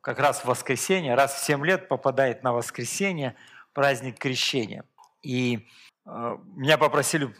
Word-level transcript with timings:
Как 0.00 0.18
раз 0.18 0.40
в 0.40 0.44
воскресенье, 0.46 1.14
раз 1.14 1.34
в 1.34 1.44
7 1.44 1.66
лет 1.66 1.88
попадает 1.88 2.42
на 2.42 2.54
воскресенье 2.54 3.36
праздник 3.74 4.18
крещения. 4.18 4.84
И 5.22 5.68
э, 6.06 6.36
меня 6.56 6.78
попросили 6.78 7.34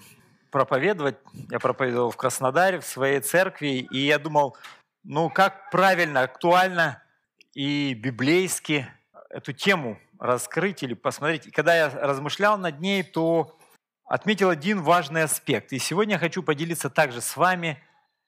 проповедовать. 0.50 1.16
Я 1.50 1.58
проповедовал 1.58 2.10
в 2.10 2.18
Краснодаре, 2.18 2.80
в 2.80 2.84
своей 2.84 3.20
церкви. 3.20 3.86
И 3.90 4.00
я 4.00 4.18
думал, 4.18 4.58
ну 5.04 5.30
как 5.30 5.70
правильно, 5.70 6.20
актуально 6.20 7.02
и 7.54 7.94
библейски 7.94 8.86
эту 9.34 9.52
тему 9.52 9.98
раскрыть 10.18 10.82
или 10.82 10.94
посмотреть. 10.94 11.46
И 11.46 11.50
когда 11.50 11.74
я 11.74 11.90
размышлял 11.90 12.56
над 12.56 12.80
ней, 12.80 13.02
то 13.02 13.58
отметил 14.04 14.48
один 14.48 14.80
важный 14.80 15.24
аспект. 15.24 15.72
И 15.72 15.78
сегодня 15.78 16.14
я 16.14 16.18
хочу 16.18 16.42
поделиться 16.42 16.88
также 16.88 17.20
с 17.20 17.36
вами 17.36 17.82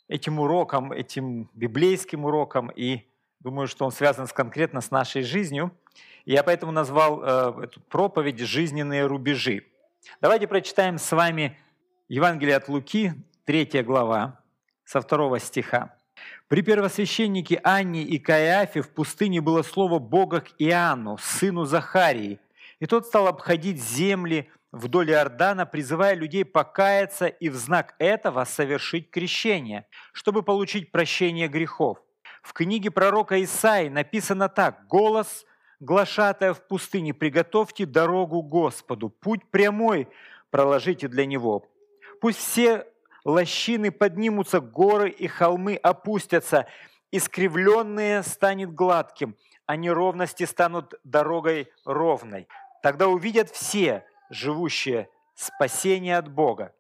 этим 0.09 0.41
уроком, 0.41 0.93
этим 0.93 1.49
библейским 1.55 2.25
уроком. 2.25 2.71
И 2.71 3.07
думаю, 3.41 3.69
что 3.69 3.85
он 3.85 3.93
связан 3.93 4.27
конкретно 4.27 4.81
с 4.81 4.91
нашей 4.91 5.23
жизнью. 5.23 5.71
И 6.25 6.33
я 6.33 6.43
поэтому 6.43 6.73
назвал 6.73 7.23
э, 7.23 7.65
эту 7.65 7.81
проповедь 7.81 8.41
«Жизненные 8.41 9.07
рубежи». 9.07 9.65
Давайте 10.21 10.49
прочитаем 10.49 10.99
с 10.99 11.13
вами 11.13 11.57
Евангелие 12.09 12.57
от 12.57 12.69
Луки, 12.69 13.13
3 13.45 13.83
глава, 13.83 14.41
со 14.85 15.01
2 15.01 15.39
стиха. 15.39 15.97
При 16.49 16.63
первосвященнике 16.63 17.61
Анне 17.65 18.03
и 18.05 18.21
Каиафе 18.21 18.81
в 18.81 18.91
пустыне 18.91 19.41
было 19.41 19.63
слово 19.63 19.99
Бога 19.99 20.43
к 20.43 20.51
Иоанну, 20.59 21.19
сыну 21.19 21.65
Захарии. 21.65 22.39
И 22.79 22.87
тот 22.87 23.07
стал 23.07 23.27
обходить 23.27 23.83
земли 23.83 24.49
вдоль 24.71 25.11
Иордана, 25.11 25.67
призывая 25.67 26.15
людей 26.15 26.45
покаяться 26.45 27.27
и 27.27 27.49
в 27.49 27.57
знак 27.57 27.97
этого 27.99 28.45
совершить 28.45 29.11
крещение, 29.11 29.89
чтобы 30.13 30.45
получить 30.45 30.93
прощение 30.93 31.49
грехов. 31.49 31.99
В 32.43 32.53
книге 32.53 32.93
пророка 32.93 33.43
Исаи 33.43 33.89
написано 33.89 34.49
так 34.49 34.87
«Голос, 34.87 35.45
глашатая 35.81 36.55
в 36.55 36.65
пустыне, 36.69 37.13
приготовьте 37.13 37.87
дорогу 37.87 38.43
Господу, 38.43 39.09
путь 39.09 39.43
прямой 39.51 40.07
проложите 40.51 41.09
для 41.09 41.27
Него. 41.27 41.67
Пусть 42.21 42.39
все 42.39 42.87
лощины 43.27 43.91
поднимутся, 43.91 44.61
горы 44.61 45.11
и 45.11 45.27
холмы 45.27 45.75
опустятся, 45.75 46.67
искривленные 47.11 48.23
станет 48.23 48.73
гладким, 48.73 49.37
а 49.67 49.77
неровности 49.77 50.45
станут 50.45 50.95
дорогой 51.03 51.69
ровной. 51.85 52.47
Тогда 52.83 53.09
увидят 53.09 53.51
все, 53.51 54.07
живущие, 54.31 55.09
спасение 55.35 56.19
от 56.19 56.33
Бога. 56.33 56.73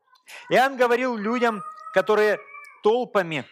Иоанн 0.49 0.77
говорил 0.77 1.17
людям, 1.17 1.63
которые 1.93 2.39
толпами 2.83 3.45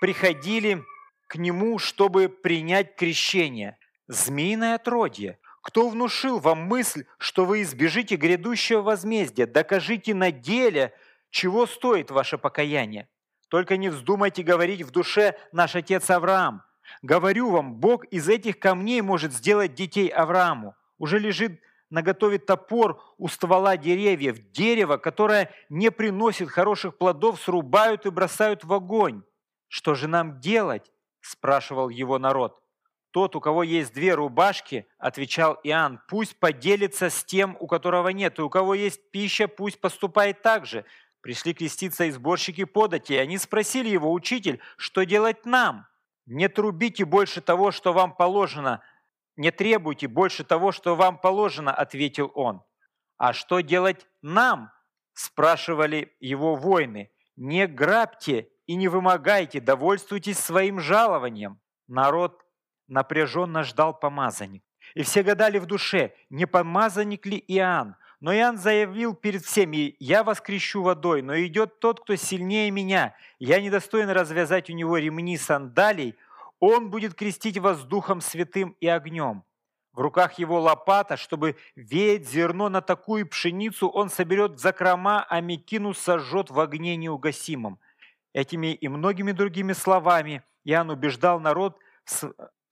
приходили 0.00 0.84
к 1.26 1.36
нему, 1.36 1.78
чтобы 1.78 2.28
принять 2.28 2.94
крещение. 2.94 3.78
Змеиное 4.06 4.74
отродье. 4.74 5.38
Кто 5.62 5.88
внушил 5.88 6.40
вам 6.40 6.64
мысль, 6.64 7.06
что 7.16 7.46
вы 7.46 7.62
избежите 7.62 8.16
грядущего 8.16 8.82
возмездия? 8.82 9.46
Докажите 9.46 10.12
на 10.12 10.30
деле, 10.30 10.92
чего 11.34 11.66
стоит 11.66 12.12
ваше 12.12 12.38
покаяние? 12.38 13.08
Только 13.48 13.76
не 13.76 13.88
вздумайте 13.88 14.44
говорить 14.44 14.82
в 14.82 14.92
душе 14.92 15.36
«наш 15.50 15.74
отец 15.74 16.08
Авраам». 16.08 16.62
Говорю 17.02 17.50
вам, 17.50 17.74
Бог 17.74 18.04
из 18.04 18.28
этих 18.28 18.60
камней 18.60 19.00
может 19.00 19.32
сделать 19.32 19.74
детей 19.74 20.06
Аврааму. 20.06 20.76
Уже 20.96 21.18
лежит 21.18 21.60
наготове 21.90 22.38
топор 22.38 23.02
у 23.18 23.26
ствола 23.26 23.76
деревьев. 23.76 24.52
Дерево, 24.52 24.96
которое 24.96 25.50
не 25.68 25.90
приносит 25.90 26.50
хороших 26.50 26.98
плодов, 26.98 27.40
срубают 27.40 28.06
и 28.06 28.10
бросают 28.10 28.62
в 28.62 28.72
огонь. 28.72 29.24
Что 29.66 29.96
же 29.96 30.06
нам 30.06 30.38
делать? 30.38 30.92
спрашивал 31.20 31.88
его 31.88 32.20
народ. 32.20 32.64
Тот, 33.14 33.36
у 33.36 33.40
кого 33.40 33.62
есть 33.62 33.94
две 33.94 34.14
рубашки, 34.14 34.88
отвечал 34.98 35.60
Иоанн, 35.62 36.00
пусть 36.08 36.36
поделится 36.40 37.10
с 37.10 37.22
тем, 37.22 37.56
у 37.60 37.68
которого 37.68 38.08
нет, 38.08 38.40
и 38.40 38.42
у 38.42 38.50
кого 38.50 38.74
есть 38.74 39.12
пища, 39.12 39.46
пусть 39.46 39.80
поступает 39.80 40.42
так 40.42 40.66
же. 40.66 40.84
Пришли 41.24 41.54
креститься 41.54 42.04
и 42.04 42.10
сборщики 42.10 42.64
подати, 42.64 43.14
и 43.14 43.16
они 43.16 43.38
спросили 43.38 43.88
его, 43.88 44.12
«Учитель, 44.12 44.60
что 44.76 45.04
делать 45.04 45.46
нам? 45.46 45.86
Не 46.26 46.50
трубите 46.50 47.06
больше 47.06 47.40
того, 47.40 47.70
что 47.70 47.94
вам 47.94 48.14
положено, 48.14 48.82
не 49.34 49.50
требуйте 49.50 50.06
больше 50.06 50.44
того, 50.44 50.70
что 50.70 50.96
вам 50.96 51.16
положено»,— 51.16 51.72
ответил 51.74 52.30
он. 52.34 52.62
«А 53.16 53.32
что 53.32 53.60
делать 53.60 54.06
нам?»— 54.20 54.70
спрашивали 55.14 56.14
его 56.20 56.56
воины. 56.56 57.10
«Не 57.36 57.66
грабьте 57.66 58.50
и 58.66 58.74
не 58.74 58.88
вымогайте, 58.88 59.60
довольствуйтесь 59.60 60.38
своим 60.38 60.78
жалованием». 60.78 61.58
Народ 61.88 62.44
напряженно 62.86 63.62
ждал 63.62 63.98
помазанник. 63.98 64.62
И 64.94 65.02
все 65.02 65.22
гадали 65.22 65.58
в 65.58 65.64
душе, 65.64 66.14
не 66.28 66.44
помазанник 66.44 67.24
ли 67.24 67.42
Иоанн, 67.48 67.96
но 68.20 68.34
Иоанн 68.34 68.58
заявил 68.58 69.14
перед 69.14 69.44
всеми, 69.44 69.96
«Я 69.98 70.24
воскрещу 70.24 70.82
водой, 70.82 71.22
но 71.22 71.36
идет 71.40 71.80
тот, 71.80 72.00
кто 72.00 72.16
сильнее 72.16 72.70
меня. 72.70 73.14
Я 73.38 73.60
недостоин 73.60 74.08
развязать 74.08 74.70
у 74.70 74.72
него 74.72 74.98
ремни 74.98 75.36
сандалий. 75.36 76.14
Он 76.60 76.90
будет 76.90 77.14
крестить 77.14 77.58
вас 77.58 77.84
Духом 77.84 78.20
Святым 78.20 78.76
и 78.80 78.86
огнем». 78.86 79.44
В 79.92 80.00
руках 80.00 80.40
его 80.40 80.60
лопата, 80.60 81.16
чтобы 81.16 81.56
веять 81.76 82.28
зерно 82.28 82.68
на 82.68 82.80
такую 82.80 83.28
пшеницу, 83.28 83.88
он 83.88 84.10
соберет 84.10 84.58
закрома, 84.58 85.24
а 85.28 85.40
мекину 85.40 85.94
сожжет 85.94 86.50
в 86.50 86.58
огне 86.58 86.96
неугасимом. 86.96 87.78
Этими 88.32 88.74
и 88.74 88.88
многими 88.88 89.30
другими 89.30 89.72
словами 89.72 90.42
Иоанн 90.64 90.90
убеждал 90.90 91.38
народ 91.38 91.78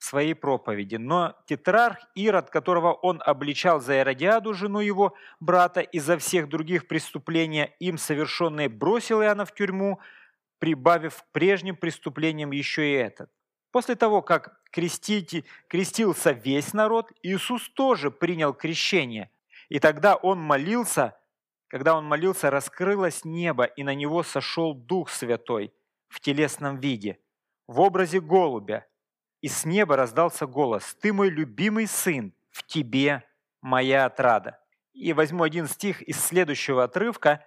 своей 0.02 0.34
проповеди. 0.34 0.96
Но 0.96 1.36
тетрарх 1.46 1.98
Ирод, 2.14 2.50
которого 2.50 2.92
он 2.92 3.22
обличал 3.24 3.80
за 3.80 4.00
Иродиаду, 4.00 4.52
жену 4.52 4.80
его 4.80 5.14
брата, 5.38 5.80
и 5.80 6.00
за 6.00 6.18
всех 6.18 6.48
других 6.48 6.88
преступления, 6.88 7.74
им 7.78 7.98
совершенные, 7.98 8.68
бросил 8.68 9.22
Иоанна 9.22 9.44
в 9.44 9.54
тюрьму, 9.54 10.00
прибавив 10.58 11.22
к 11.22 11.26
прежним 11.32 11.76
преступлениям 11.76 12.50
еще 12.50 12.90
и 12.90 12.94
этот. 12.94 13.30
После 13.70 13.94
того, 13.94 14.22
как 14.22 14.60
крестите, 14.70 15.44
крестился 15.68 16.32
весь 16.32 16.72
народ, 16.72 17.12
Иисус 17.22 17.68
тоже 17.68 18.10
принял 18.10 18.52
крещение. 18.52 19.30
И 19.68 19.78
тогда 19.78 20.16
он 20.16 20.40
молился, 20.40 21.16
когда 21.68 21.96
он 21.96 22.04
молился, 22.04 22.50
раскрылось 22.50 23.24
небо, 23.24 23.64
и 23.64 23.84
на 23.84 23.94
него 23.94 24.24
сошел 24.24 24.74
Дух 24.74 25.10
Святой 25.10 25.72
в 26.08 26.20
телесном 26.20 26.78
виде, 26.80 27.20
в 27.68 27.80
образе 27.80 28.20
голубя– 28.20 28.84
и 29.42 29.48
с 29.48 29.66
неба 29.66 29.96
раздался 29.96 30.46
голос 30.46 30.96
«Ты 31.00 31.12
мой 31.12 31.28
любимый 31.28 31.86
сын, 31.86 32.32
в 32.50 32.62
тебе 32.64 33.24
моя 33.60 34.06
отрада». 34.06 34.58
И 34.94 35.12
возьму 35.12 35.42
один 35.42 35.66
стих 35.66 36.00
из 36.02 36.18
следующего 36.24 36.84
отрывка. 36.84 37.44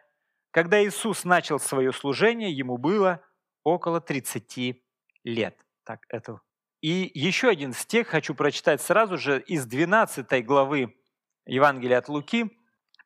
Когда 0.52 0.84
Иисус 0.84 1.24
начал 1.24 1.60
свое 1.60 1.94
служение, 1.94 2.52
ему 2.52 2.78
было 2.78 3.22
около 3.64 4.02
30 4.02 4.84
лет. 5.24 5.58
Так, 5.84 6.02
это... 6.10 6.42
И 6.82 7.10
еще 7.16 7.50
один 7.50 7.74
стих 7.74 8.10
хочу 8.10 8.36
прочитать 8.36 8.82
сразу 8.82 9.18
же 9.18 9.42
из 9.42 9.66
12 9.66 10.46
главы 10.46 10.96
Евангелия 11.46 11.98
от 11.98 12.10
Луки, 12.10 12.52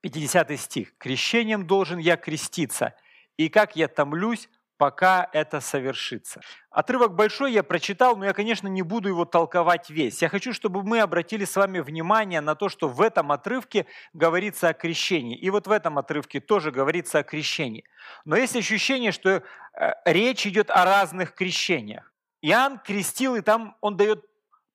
50 0.02 0.60
стих. 0.60 0.98
«Крещением 0.98 1.68
должен 1.68 2.00
я 2.00 2.18
креститься, 2.18 2.96
и 3.38 3.50
как 3.50 3.76
я 3.76 3.88
томлюсь 3.88 4.50
пока 4.80 5.30
это 5.34 5.60
совершится. 5.60 6.40
Отрывок 6.72 7.14
большой 7.14 7.52
я 7.52 7.64
прочитал, 7.64 8.16
но 8.16 8.24
я, 8.24 8.34
конечно, 8.34 8.70
не 8.70 8.82
буду 8.82 9.10
его 9.10 9.26
толковать 9.26 9.90
весь. 9.90 10.22
Я 10.22 10.30
хочу, 10.30 10.54
чтобы 10.54 10.84
мы 10.84 11.02
обратили 11.02 11.44
с 11.44 11.58
вами 11.58 11.82
внимание 11.82 12.40
на 12.40 12.56
то, 12.56 12.70
что 12.70 12.88
в 12.88 13.02
этом 13.02 13.34
отрывке 13.34 13.88
говорится 14.14 14.70
о 14.70 14.74
крещении. 14.74 15.38
И 15.38 15.50
вот 15.50 15.68
в 15.68 15.72
этом 15.72 16.00
отрывке 16.00 16.40
тоже 16.40 16.72
говорится 16.72 17.20
о 17.20 17.24
крещении. 17.24 17.84
Но 18.24 18.38
есть 18.38 18.56
ощущение, 18.56 19.12
что 19.12 19.44
э, 19.74 19.92
речь 20.06 20.48
идет 20.48 20.72
о 20.72 20.86
разных 20.86 21.36
крещениях. 21.36 22.14
Иоанн 22.42 22.80
крестил, 22.80 23.36
и 23.36 23.42
там 23.42 23.76
он 23.82 23.98
дает 23.98 24.24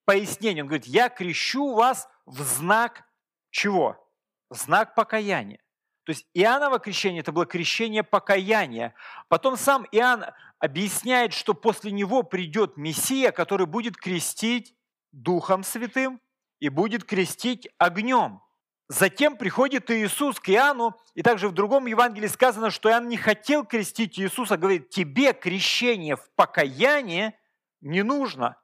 пояснение. 0.05 0.65
Он 0.65 0.69
говорит, 0.69 0.87
я 0.87 1.09
крещу 1.09 1.73
вас 1.73 2.11
в 2.27 2.43
знак 2.43 3.05
чего? 3.51 4.07
В 4.51 4.57
знак 4.57 4.95
покаяния. 4.95 5.64
То 6.05 6.11
есть 6.11 6.27
Иоанново 6.35 6.79
крещение– 6.79 7.21
это 7.23 7.33
было 7.33 7.47
крещение 7.47 8.03
покаяния. 8.03 8.95
Потом 9.29 9.57
сам 9.57 9.87
Иоанн 9.91 10.27
объясняет, 10.59 11.33
что 11.33 11.55
после 11.55 11.91
него 11.93 12.23
придет 12.23 12.77
Мессия, 12.77 13.33
который 13.33 13.67
будет 13.67 13.97
крестить 13.97 14.75
Духом 15.13 15.65
Святым 15.65 16.21
и 16.61 16.69
будет 16.69 17.05
крестить 17.05 17.69
огнем. 17.79 18.43
Затем 18.89 19.39
приходит 19.39 19.91
Иисус 19.91 20.39
к 20.39 20.51
Иоанну, 20.51 20.95
и 21.15 21.23
также 21.23 21.49
в 21.49 21.53
другом 21.53 21.87
Евангелии 21.87 22.27
сказано, 22.27 22.71
что 22.71 22.91
Иоанн 22.91 23.09
не 23.09 23.17
хотел 23.17 23.65
крестить 23.65 24.19
Иисуса, 24.19 24.59
говорит, 24.59 24.91
тебе 24.91 25.33
крещение 25.33 26.17
в 26.17 26.31
покаяние 26.37 27.39
не 27.81 28.03
нужно. 28.03 28.57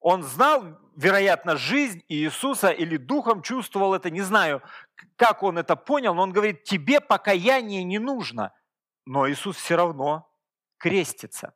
Он 0.00 0.22
знал 0.22 0.78
вероятно, 0.96 1.56
жизнь 1.56 2.02
Иисуса 2.08 2.70
или 2.70 2.96
духом 2.96 3.42
чувствовал 3.42 3.94
это, 3.94 4.10
не 4.10 4.22
знаю, 4.22 4.62
как 5.16 5.42
он 5.42 5.58
это 5.58 5.76
понял, 5.76 6.14
но 6.14 6.22
он 6.22 6.32
говорит, 6.32 6.64
тебе 6.64 7.00
покаяние 7.00 7.84
не 7.84 7.98
нужно. 7.98 8.52
Но 9.04 9.28
Иисус 9.28 9.56
все 9.56 9.76
равно 9.76 10.28
крестится. 10.78 11.54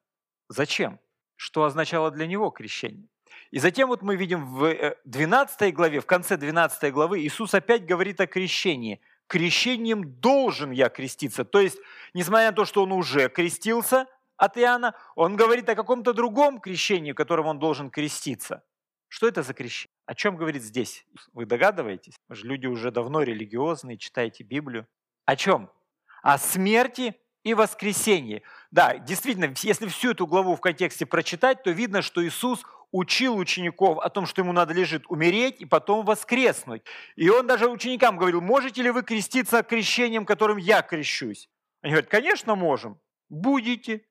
Зачем? 0.49 0.99
Что 1.37 1.65
означало 1.65 2.11
для 2.11 2.27
него 2.27 2.51
крещение? 2.51 3.09
И 3.51 3.59
затем 3.59 3.89
вот 3.89 4.03
мы 4.03 4.17
видим 4.17 4.45
в 4.45 4.97
12 5.05 5.63
э, 5.63 5.71
главе, 5.71 6.01
в 6.01 6.07
конце 6.07 6.37
12 6.37 6.93
главы, 6.93 7.21
Иисус 7.21 7.55
опять 7.55 7.87
говорит 7.87 8.21
о 8.21 8.27
крещении. 8.27 9.01
Крещением 9.27 10.21
должен 10.21 10.71
я 10.71 10.89
креститься. 10.89 11.45
То 11.45 11.61
есть, 11.61 11.79
несмотря 12.15 12.51
на 12.51 12.57
то, 12.57 12.65
что 12.65 12.83
он 12.83 12.93
уже 12.93 13.29
крестился 13.29 14.07
от 14.37 14.59
Иоанна, 14.59 14.95
он 15.15 15.37
говорит 15.37 15.69
о 15.69 15.75
каком-то 15.75 16.13
другом 16.13 16.61
крещении, 16.61 17.13
которым 17.13 17.47
он 17.47 17.59
должен 17.59 17.91
креститься. 17.91 18.63
Что 19.09 19.29
это 19.29 19.43
за 19.43 19.55
крещение? 19.55 19.93
О 20.07 20.15
чем 20.15 20.37
говорит 20.37 20.63
здесь? 20.63 21.05
Вы 21.33 21.47
догадываетесь? 21.47 22.15
Вы 22.29 22.37
же 22.37 22.47
люди 22.47 22.67
уже 22.67 22.91
давно 22.91 23.23
религиозные, 23.23 23.99
читаете 23.99 24.45
Библию. 24.45 24.87
О 25.25 25.37
чем? 25.37 25.71
О 26.23 26.39
смерти 26.39 27.15
и 27.43 27.55
воскресении. 27.55 28.43
Да, 28.71 28.99
действительно, 28.99 29.55
если 29.63 29.87
всю 29.87 30.11
эту 30.11 30.27
главу 30.27 30.57
в 30.57 30.61
контексте 30.61 31.07
прочитать, 31.07 31.63
то 31.63 31.71
видно, 31.71 32.03
что 32.03 32.27
Иисус 32.27 32.65
учил 32.93 33.37
учеников 33.37 33.99
о 33.99 34.09
том, 34.11 34.27
что 34.27 34.43
ему 34.43 34.53
надо 34.53 34.75
лежит 34.75 35.05
умереть 35.09 35.61
и 35.61 35.65
потом 35.65 36.05
воскреснуть. 36.05 36.83
И 37.15 37.29
он 37.29 37.47
даже 37.47 37.69
ученикам 37.69 38.17
говорил, 38.17 38.41
можете 38.41 38.83
ли 38.83 38.91
вы 38.91 39.03
креститься 39.03 39.63
крещением, 39.63 40.25
которым 40.25 40.57
я 40.57 40.83
крещусь? 40.83 41.49
Они 41.83 41.93
говорят, 41.93 42.11
конечно, 42.11 42.55
можем. 42.55 43.01
Будете. 43.29 44.05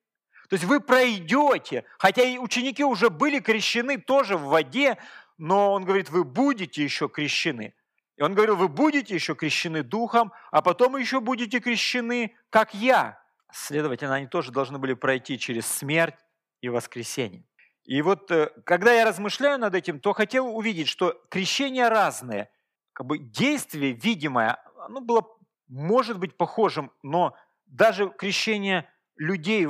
То 0.50 0.56
есть 0.56 0.66
вы 0.66 0.80
пройдете, 0.80 1.84
хотя 1.98 2.24
и 2.24 2.38
ученики 2.38 2.84
уже 2.84 3.10
были 3.10 3.40
крещены 3.40 3.98
тоже 3.98 4.38
в 4.38 4.46
воде, 4.46 4.98
но 5.38 5.74
он 5.74 5.86
говорит, 5.86 6.10
вы 6.10 6.24
будете 6.24 6.84
еще 6.84 7.10
крещены. 7.10 7.74
И 8.18 8.22
он 8.22 8.34
говорил, 8.34 8.56
вы 8.56 8.70
будете 8.70 9.14
еще 9.14 9.36
крещены 9.36 9.84
духом, 9.84 10.32
а 10.52 10.62
потом 10.62 10.96
еще 10.96 11.20
будете 11.20 11.60
крещены, 11.60 12.36
как 12.50 12.74
я. 12.74 13.20
Следовательно, 13.52 14.16
они 14.16 14.28
тоже 14.28 14.52
должны 14.52 14.78
были 14.78 14.94
пройти 14.94 15.38
через 15.38 15.66
смерть 15.68 16.16
и 16.62 16.70
воскресение. 16.70 17.44
И 17.84 18.02
вот 18.02 18.32
э, 18.32 18.50
когда 18.64 18.94
я 18.94 19.06
размышляю 19.06 19.60
над 19.60 19.76
этим, 19.76 20.00
то 20.00 20.14
хотел 20.14 20.48
увидеть, 20.48 20.88
что 20.88 21.22
крещения 21.30 21.90
разные. 21.90 22.50
Как 22.94 23.06
бы 23.06 23.18
действие 23.20 23.92
видимое, 23.92 24.58
оно 24.80 25.02
было, 25.02 25.28
может 25.68 26.18
быть, 26.18 26.36
похожим, 26.38 26.92
но 27.04 27.36
даже 27.66 28.10
крещение 28.10 28.90
людей 29.18 29.66
э, 29.66 29.70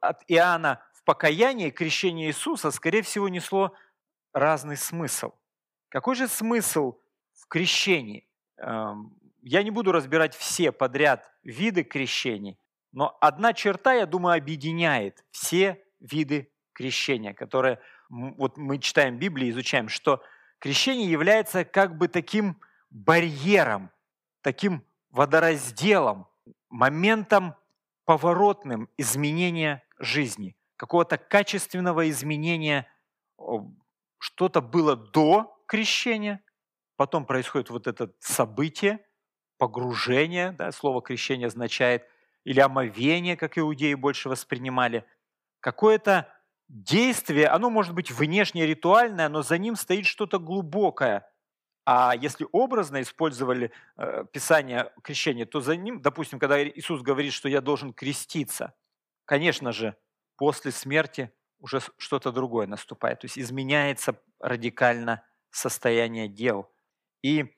от 0.00 0.22
Иоанна 0.28 0.82
в 0.92 1.04
покаянии, 1.04 1.70
крещение 1.70 2.28
Иисуса, 2.28 2.70
скорее 2.70 3.02
всего, 3.02 3.28
несло 3.28 3.74
разный 4.32 4.76
смысл. 4.76 5.32
Какой 5.88 6.14
же 6.14 6.28
смысл 6.28 6.98
в 7.32 7.46
крещении? 7.48 8.26
Эм, 8.58 9.14
я 9.42 9.62
не 9.62 9.70
буду 9.70 9.92
разбирать 9.92 10.34
все 10.34 10.72
подряд 10.72 11.30
виды 11.42 11.82
крещений, 11.82 12.58
но 12.92 13.16
одна 13.20 13.52
черта, 13.52 13.94
я 13.94 14.06
думаю, 14.06 14.36
объединяет 14.36 15.24
все 15.30 15.82
виды 16.00 16.50
крещения, 16.72 17.34
которое 17.34 17.80
вот 18.08 18.56
мы 18.56 18.78
читаем 18.78 19.18
Библию, 19.18 19.50
изучаем, 19.50 19.88
что 19.88 20.22
крещение 20.58 21.10
является 21.10 21.64
как 21.64 21.96
бы 21.96 22.08
таким 22.08 22.60
барьером, 22.90 23.90
таким 24.42 24.84
водоразделом, 25.10 26.28
моментом 26.68 27.54
поворотным 28.04 28.88
изменения 28.96 29.82
жизни, 29.98 30.56
какого-то 30.76 31.18
качественного 31.18 32.08
изменения. 32.10 32.86
Что-то 34.18 34.60
было 34.60 34.96
до 34.96 35.56
крещения, 35.66 36.42
потом 36.96 37.26
происходит 37.26 37.70
вот 37.70 37.86
это 37.86 38.12
событие, 38.20 39.04
погружение, 39.58 40.52
да, 40.52 40.72
слово 40.72 41.02
крещение 41.02 41.46
означает, 41.46 42.06
или 42.44 42.60
омовение, 42.60 43.36
как 43.36 43.58
иудеи 43.58 43.94
больше 43.94 44.28
воспринимали. 44.28 45.04
Какое-то 45.60 46.28
действие, 46.68 47.46
оно 47.48 47.70
может 47.70 47.94
быть 47.94 48.10
внешне 48.10 48.66
ритуальное, 48.66 49.28
но 49.28 49.42
за 49.42 49.58
ним 49.58 49.76
стоит 49.76 50.06
что-то 50.06 50.38
глубокое. 50.38 51.28
А 51.84 52.14
если 52.14 52.46
образно 52.52 53.02
использовали 53.02 53.72
э, 53.96 54.24
Писание 54.32 54.92
крещения, 55.02 55.46
то 55.46 55.60
за 55.60 55.76
ним, 55.76 56.00
допустим, 56.00 56.38
когда 56.38 56.62
Иисус 56.62 57.02
говорит, 57.02 57.32
что 57.32 57.48
я 57.48 57.60
должен 57.60 57.92
креститься, 57.92 58.74
конечно 59.24 59.72
же, 59.72 59.96
после 60.36 60.70
смерти 60.70 61.32
уже 61.58 61.80
что-то 61.96 62.30
другое 62.32 62.66
наступает. 62.66 63.20
То 63.20 63.26
есть 63.26 63.38
изменяется 63.38 64.20
радикально 64.38 65.24
состояние 65.50 66.28
дел. 66.28 66.70
И 67.22 67.54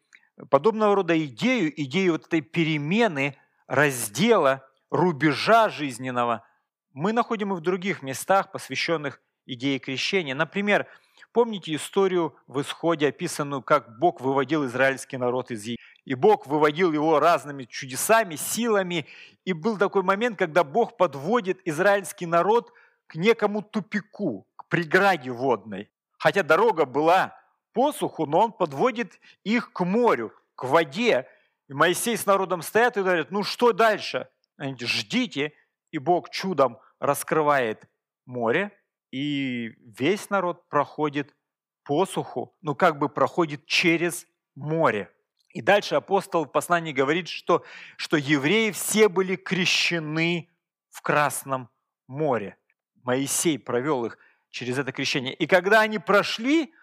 подобного 0.51 0.95
рода 0.95 1.23
идею, 1.25 1.73
идею 1.83 2.13
вот 2.13 2.27
этой 2.27 2.41
перемены, 2.41 3.37
раздела, 3.67 4.67
рубежа 4.91 5.69
жизненного– 5.69 6.47
мы 6.95 7.13
находим 7.13 7.53
и 7.53 7.57
в 7.57 7.61
других 7.61 8.03
местах, 8.03 8.53
посвященных 8.53 9.21
идее 9.47 9.79
крещения. 9.81 10.35
Например, 10.35 10.87
помните 11.35 11.75
историю 11.75 12.35
в 12.47 12.63
Исходе, 12.63 13.09
описанную, 13.09 13.61
как 13.61 13.99
Бог 13.99 14.21
выводил 14.21 14.65
израильский 14.67 15.19
народ 15.19 15.51
из 15.51 15.65
Египта. 15.65 15.85
И 16.05 16.15
Бог 16.15 16.47
выводил 16.47 16.93
его 16.93 17.19
разными 17.19 17.65
чудесами, 17.65 18.37
силами. 18.37 19.07
И 19.45 19.53
был 19.53 19.77
такой 19.77 20.03
момент, 20.03 20.39
когда 20.39 20.63
Бог 20.63 20.97
подводит 20.97 21.61
израильский 21.65 22.27
народ 22.27 22.73
к 23.07 23.17
некому 23.17 23.63
тупику, 23.63 24.47
к 24.57 24.69
преграде 24.69 25.31
водной. 25.31 25.91
Хотя 26.19 26.43
дорога 26.43 26.85
была 26.87 27.37
по 27.73 27.93
суху, 27.93 28.27
но 28.27 28.45
он 28.45 28.53
подводит 28.53 29.19
их 29.43 29.73
к 29.73 29.85
морю, 29.85 30.33
к 30.55 30.65
воде. 30.65 31.27
И 31.69 31.73
Моисей 31.73 32.17
с 32.17 32.27
народом 32.27 32.63
стоят 32.63 32.97
и 32.97 33.03
говорят, 33.03 33.31
ну 33.33 33.43
что 33.43 33.73
дальше? 33.73 34.29
Они 34.57 34.75
говорят, 34.75 34.89
ждите. 34.89 35.53
И 35.91 35.99
Бог 35.99 36.31
чудом 36.31 36.79
раскрывает 37.01 37.89
море, 38.25 38.71
и 39.15 39.77
весь 39.79 40.29
народ 40.29 40.69
проходит 40.69 41.37
посуху, 41.85 42.53
ну 42.63 42.75
как 42.75 42.99
бы 42.99 43.09
проходит 43.09 43.65
через 43.65 44.27
море. 44.57 45.09
И 45.51 45.61
дальше 45.61 45.95
апостол 45.95 46.47
в 46.47 46.51
послании 46.51 46.91
говорит, 46.91 47.29
что, 47.29 47.65
что 47.97 48.17
евреи 48.17 48.73
все 48.73 49.09
были 49.09 49.37
крещены 49.37 50.51
в 50.91 51.01
Красном 51.01 51.71
море. 52.09 52.57
Моисей 53.05 53.57
провел 53.57 54.05
их 54.05 54.19
через 54.51 54.79
это 54.79 54.91
крещение. 54.91 55.33
И 55.33 55.47
когда 55.47 55.83
они 55.83 56.01
прошли 56.01 56.75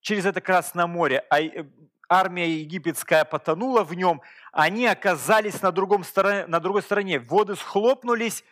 через 0.00 0.26
это 0.26 0.40
Красное 0.40 0.86
море, 0.86 1.24
а 1.28 1.40
армия 2.08 2.52
египетская 2.52 3.24
потонула 3.24 3.82
в 3.82 3.94
нем, 3.94 4.22
они 4.52 4.86
оказались 4.86 5.60
на, 5.60 5.72
другом 5.72 6.04
стороне, 6.04 6.46
на 6.46 6.60
другой 6.60 6.82
стороне. 6.82 7.18
Воды 7.18 7.56
схлопнулись, 7.56 8.44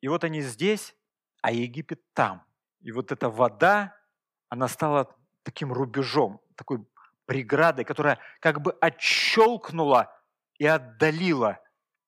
и 0.00 0.08
вот 0.08 0.24
они 0.24 0.40
здесь, 0.40 0.94
а 1.42 1.52
Египет 1.52 2.00
там. 2.14 2.45
И 2.80 2.92
вот 2.92 3.12
эта 3.12 3.28
вода, 3.28 3.96
она 4.48 4.68
стала 4.68 5.14
таким 5.42 5.72
рубежом, 5.72 6.40
такой 6.56 6.84
преградой, 7.26 7.84
которая 7.84 8.18
как 8.40 8.60
бы 8.60 8.72
отщелкнула 8.80 10.12
и 10.58 10.66
отдалила 10.66 11.58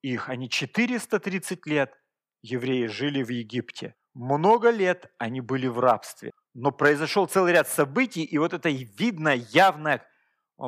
их. 0.02 0.28
Они 0.28 0.48
430 0.48 1.66
лет 1.66 1.94
евреи 2.42 2.87
жили 2.87 3.22
в 3.22 3.30
Египте. 3.30 3.94
Много 4.14 4.70
лет 4.70 5.12
они 5.18 5.40
были 5.40 5.66
в 5.66 5.78
рабстве. 5.78 6.32
Но 6.54 6.72
произошел 6.72 7.26
целый 7.26 7.52
ряд 7.52 7.68
событий, 7.68 8.25
и 8.25 8.38
вот 8.38 8.52
это 8.52 8.68
видно 8.68 9.34
явная 9.34 10.04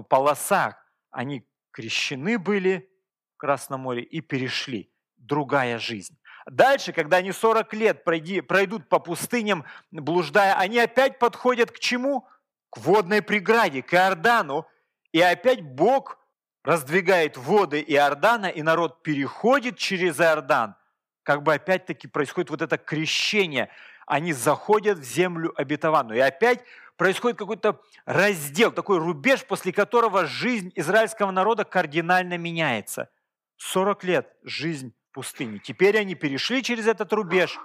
полоса. 0.09 0.81
Они 1.11 1.49
крещены 1.73 2.39
были 2.39 2.89
в 3.35 3.39
Красном 3.39 3.81
море 3.81 4.03
и 4.03 4.21
перешли. 4.21 4.93
Другая 5.17 5.79
жизнь. 5.79 6.17
Дальше, 6.47 6.93
когда 6.93 7.19
они 7.19 7.33
40 7.33 7.73
лет 7.75 8.05
пройди, 8.05 8.41
пройдут 8.41 8.89
по 8.89 8.99
пустыням, 8.99 9.65
блуждая, 9.91 10.55
они 10.55 10.79
опять 10.79 11.19
подходят 11.19 11.71
к 11.71 11.79
чему? 11.79 12.27
К 12.71 12.79
водной 12.79 13.23
преграде, 13.23 13.83
к 13.83 13.93
Иордану. 13.95 14.67
И 15.13 15.21
опять 15.21 15.61
Бог 15.63 16.19
раздвигает 16.63 17.37
воды 17.37 17.83
Иордана, 17.87 18.47
и 18.47 18.63
народ 18.63 19.03
переходит 19.03 19.77
через 19.77 20.21
Иордан. 20.21 20.77
Как 21.23 21.43
бы 21.43 21.55
опять-таки 21.55 22.09
происходит 22.09 22.51
вот 22.51 22.63
это 22.63 22.79
крещение. 22.79 23.71
Они 24.07 24.33
заходят 24.33 24.99
в 24.99 25.05
землю 25.05 25.53
обетованную. 25.57 26.19
И 26.19 26.23
опять 26.23 26.65
происходит 26.97 27.39
какой-то 27.39 27.81
раздел, 28.05 28.73
такой 28.73 28.99
рубеж, 28.99 29.45
после 29.45 29.73
которого 29.73 30.27
жизнь 30.27 30.73
израильского 30.75 31.31
народа 31.31 31.65
кардинально 31.65 32.39
меняется. 32.39 33.11
40 33.57 34.05
лет 34.05 34.37
жизнь 34.43 34.95
пустыне. 35.13 35.59
Теперь 35.59 35.99
они 35.99 36.15
перешли 36.15 36.63
через 36.63 36.87
этот 36.87 37.13
рубеж, 37.13 37.59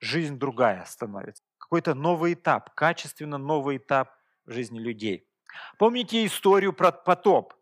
жизнь 0.00 0.38
другая 0.38 0.84
становится. 0.84 1.42
Какой-то 1.58 1.94
новый 1.94 2.34
этап, 2.34 2.74
качественно 2.74 3.38
новый 3.38 3.78
этап 3.78 4.14
в 4.44 4.52
жизни 4.52 4.78
людей. 4.78 5.26
Помните 5.78 6.24
историю 6.26 6.72
про 6.72 6.92
потоп? 6.92 7.54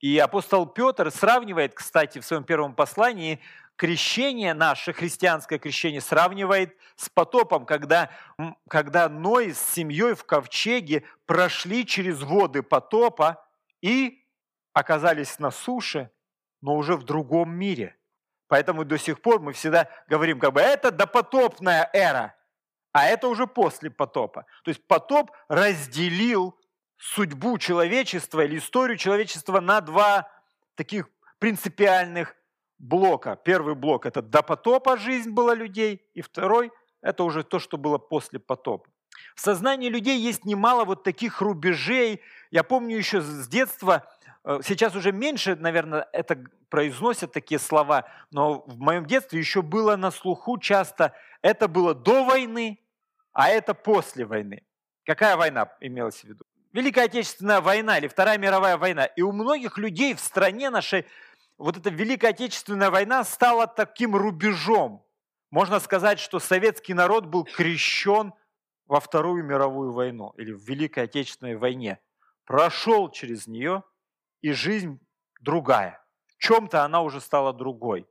И 0.00 0.16
апостол 0.18 0.66
Петр 0.66 1.10
сравнивает, 1.10 1.74
кстати, 1.74 2.20
в 2.20 2.24
своем 2.24 2.44
первом 2.44 2.74
послании 2.74 3.40
крещение 3.78 4.54
наше, 4.54 4.92
христианское 4.92 5.58
крещение, 5.58 6.00
сравнивает 6.00 6.76
с 6.96 7.08
потопом, 7.08 7.64
когда, 7.64 8.10
когда 8.68 9.08
Ной 9.08 9.54
с 9.54 9.60
семьей 9.60 10.14
в 10.14 10.24
ковчеге 10.24 11.04
прошли 11.26 11.86
через 11.86 12.22
воды 12.22 12.62
потопа 12.62 13.44
и 13.80 14.24
оказались 14.72 15.38
на 15.38 15.50
суше, 15.50 16.10
но 16.60 16.76
уже 16.76 16.96
в 16.96 17.04
другом 17.04 17.52
мире. 17.52 17.96
Поэтому 18.48 18.84
до 18.84 18.98
сих 18.98 19.20
пор 19.20 19.40
мы 19.40 19.52
всегда 19.52 19.88
говорим, 20.08 20.40
как 20.40 20.54
бы 20.54 20.60
это 20.60 20.90
допотопная 20.90 21.88
эра, 21.92 22.34
а 22.92 23.06
это 23.06 23.28
уже 23.28 23.46
после 23.46 23.90
потопа. 23.90 24.46
То 24.64 24.70
есть 24.70 24.86
потоп 24.86 25.30
разделил 25.48 26.58
судьбу 26.96 27.58
человечества 27.58 28.44
или 28.44 28.58
историю 28.58 28.96
человечества 28.96 29.60
на 29.60 29.80
два 29.80 30.30
таких 30.74 31.08
принципиальных 31.38 32.34
блока. 32.78 33.36
Первый 33.36 33.74
блок– 33.74 34.06
это 34.06 34.22
до 34.22 34.42
потопа 34.42 34.96
жизнь 34.96 35.30
была 35.30 35.54
людей, 35.54 36.02
и 36.14 36.22
второй– 36.22 36.72
это 37.02 37.24
уже 37.24 37.44
то, 37.44 37.58
что 37.58 37.76
было 37.76 37.98
после 37.98 38.38
потопа. 38.38 38.88
В 39.34 39.40
сознании 39.40 39.88
людей 39.88 40.18
есть 40.18 40.44
немало 40.44 40.84
вот 40.84 41.04
таких 41.04 41.40
рубежей. 41.40 42.20
Я 42.50 42.62
помню 42.62 42.96
еще 42.96 43.20
с 43.20 43.48
детства, 43.48 44.04
сейчас 44.62 44.94
уже 44.94 45.12
меньше, 45.12 45.56
наверное, 45.56 46.08
это 46.12 46.42
произносят 46.68 47.32
такие 47.32 47.58
слова, 47.58 48.08
но 48.30 48.62
в 48.66 48.78
моем 48.78 49.06
детстве 49.06 49.38
еще 49.38 49.62
было 49.62 49.96
на 49.96 50.10
слуху 50.10 50.58
часто, 50.58 51.14
это 51.42 51.68
было 51.68 51.94
до 51.94 52.24
войны, 52.24 52.80
а 53.32 53.48
это 53.48 53.74
после 53.74 54.24
войны. 54.24 54.64
Какая 55.04 55.36
война 55.36 55.72
имелась 55.80 56.20
в 56.20 56.24
виду? 56.24 56.44
Великая 56.72 57.04
Отечественная 57.04 57.60
война 57.60 57.98
или 57.98 58.08
Вторая 58.08 58.36
мировая 58.36 58.76
война. 58.76 59.06
И 59.06 59.22
у 59.22 59.32
многих 59.32 59.78
людей 59.78 60.14
в 60.14 60.20
стране 60.20 60.70
нашей 60.70 61.06
вот 61.56 61.76
эта 61.76 61.90
Великая 61.90 62.28
Отечественная 62.28 62.90
война 62.90 63.24
стала 63.24 63.66
таким 63.66 64.14
рубежом. 64.14 65.04
Можно 65.50 65.80
сказать, 65.80 66.20
что 66.20 66.38
советский 66.38 66.94
народ 66.94 67.26
был 67.26 67.44
крещен 67.44 68.34
во 68.86 69.00
Вторую 69.00 69.44
мировую 69.44 69.92
войну 69.92 70.32
или 70.36 70.52
в 70.52 70.62
Великой 70.62 71.04
Отечественной 71.04 71.56
войне. 71.56 71.98
Прошел 72.44 73.10
через 73.10 73.46
нее, 73.46 73.82
и 74.42 74.52
жизнь 74.52 75.00
другая. 75.40 76.04
В 76.26 76.38
чем-то 76.38 76.84
она 76.84 77.02
уже 77.02 77.20
стала 77.20 77.52
другой. 77.52 78.06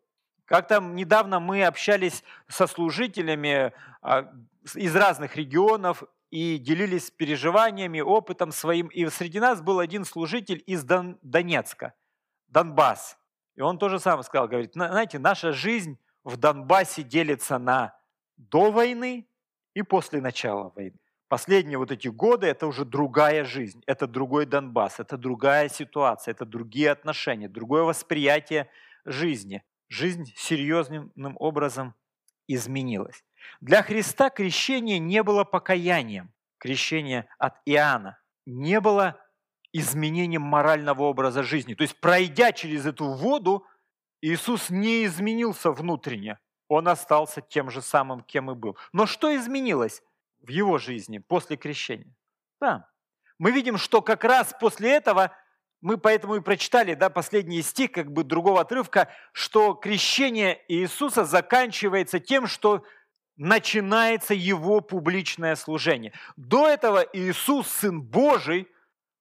Как-то 0.46 0.80
недавно 0.80 1.40
мы 1.40 1.66
общались 1.66 2.24
со 2.48 2.68
служителями 2.68 3.74
а, 4.02 4.32
из 4.76 4.96
разных 4.96 5.36
регионов 5.36 6.04
и 6.30 6.58
делились 6.58 7.12
переживаниями, 7.12 8.00
опытом 8.00 8.52
своим. 8.52 8.88
И 8.88 9.06
среди 9.08 9.40
нас 9.40 9.62
был 9.62 9.80
один 9.80 10.06
служитель 10.06 10.64
из 10.66 10.84
Донецка, 10.84 11.94
Донбасс. 12.48 13.18
И 13.56 13.62
он 13.62 13.78
тоже 13.78 14.00
сам 14.00 14.24
сказал, 14.24 14.48
говорит, 14.48 14.74
знаете, 14.74 15.20
наша 15.20 15.52
жизнь 15.52 15.98
в 16.24 16.38
Донбассе 16.38 17.04
делится 17.04 17.58
на 17.58 17.98
до 18.38 18.72
войны 18.72 19.28
и 19.74 19.82
после 19.82 20.22
начала 20.22 20.72
войны. 20.76 21.00
Последние 21.28 21.78
вот 21.78 21.92
эти 21.92 22.08
годы– 22.08 22.48
это 22.48 22.68
уже 22.68 22.86
другая 22.86 23.44
жизнь, 23.44 23.84
это 23.86 24.08
другой 24.08 24.46
Донбасс, 24.46 25.00
это 25.00 25.18
другая 25.18 25.68
ситуация, 25.68 26.32
это 26.32 26.46
другие 26.46 26.90
отношения, 26.92 27.50
другое 27.50 27.84
восприятие 27.84 28.70
жизни. 29.04 29.64
Жизнь 29.90 30.32
серьезным 30.36 31.12
образом 31.40 31.96
изменилась. 32.48 33.24
Для 33.60 33.84
Христа 33.84 34.30
крещение 34.30 35.00
не 35.00 35.22
было 35.22 35.44
покаянием, 35.44 36.32
крещение 36.60 37.28
от 37.40 37.56
Иоанна, 37.66 38.20
не 38.46 38.80
было 38.80 39.20
изменением 39.74 40.44
морального 40.44 41.04
образа 41.04 41.44
жизни. 41.44 41.74
То 41.74 41.84
есть, 41.84 42.00
пройдя 42.00 42.54
через 42.54 42.86
эту 42.86 43.06
воду, 43.06 43.66
Иисус 44.22 44.70
не 44.70 45.06
изменился 45.06 45.72
внутренне, 45.72 46.40
он 46.70 46.88
остался 46.88 47.42
тем 47.42 47.70
же 47.70 47.82
самым, 47.82 48.22
кем 48.22 48.50
и 48.52 48.56
был. 48.56 48.78
Но 48.94 49.06
что 49.06 49.36
изменилось 49.36 50.02
в 50.40 50.50
его 50.50 50.78
жизни 50.78 51.18
после 51.18 51.58
крещения? 51.58 52.14
Да, 52.60 52.90
мы 53.38 53.52
видим, 53.52 53.78
что 53.78 54.02
как 54.02 54.24
раз 54.24 54.54
после 54.60 54.92
этого, 54.94 55.32
мы 55.82 55.98
поэтому 55.98 56.36
и 56.36 56.42
прочитали 56.42 56.96
да, 56.96 57.10
последний 57.10 57.62
стих 57.62 57.92
как 57.92 58.12
бы 58.12 58.24
другого 58.24 58.62
отрывка, 58.62 59.10
что 59.32 59.74
крещение 59.74 60.64
Иисуса 60.68 61.24
заканчивается 61.26 62.20
тем, 62.20 62.48
что 62.48 62.84
начинается 63.36 64.34
его 64.34 64.82
публичное 64.82 65.56
служение. 65.56 66.14
До 66.36 66.68
этого 66.68 67.06
Иисус, 67.14 67.68
Сын 67.68 68.02
Божий, 68.02 68.68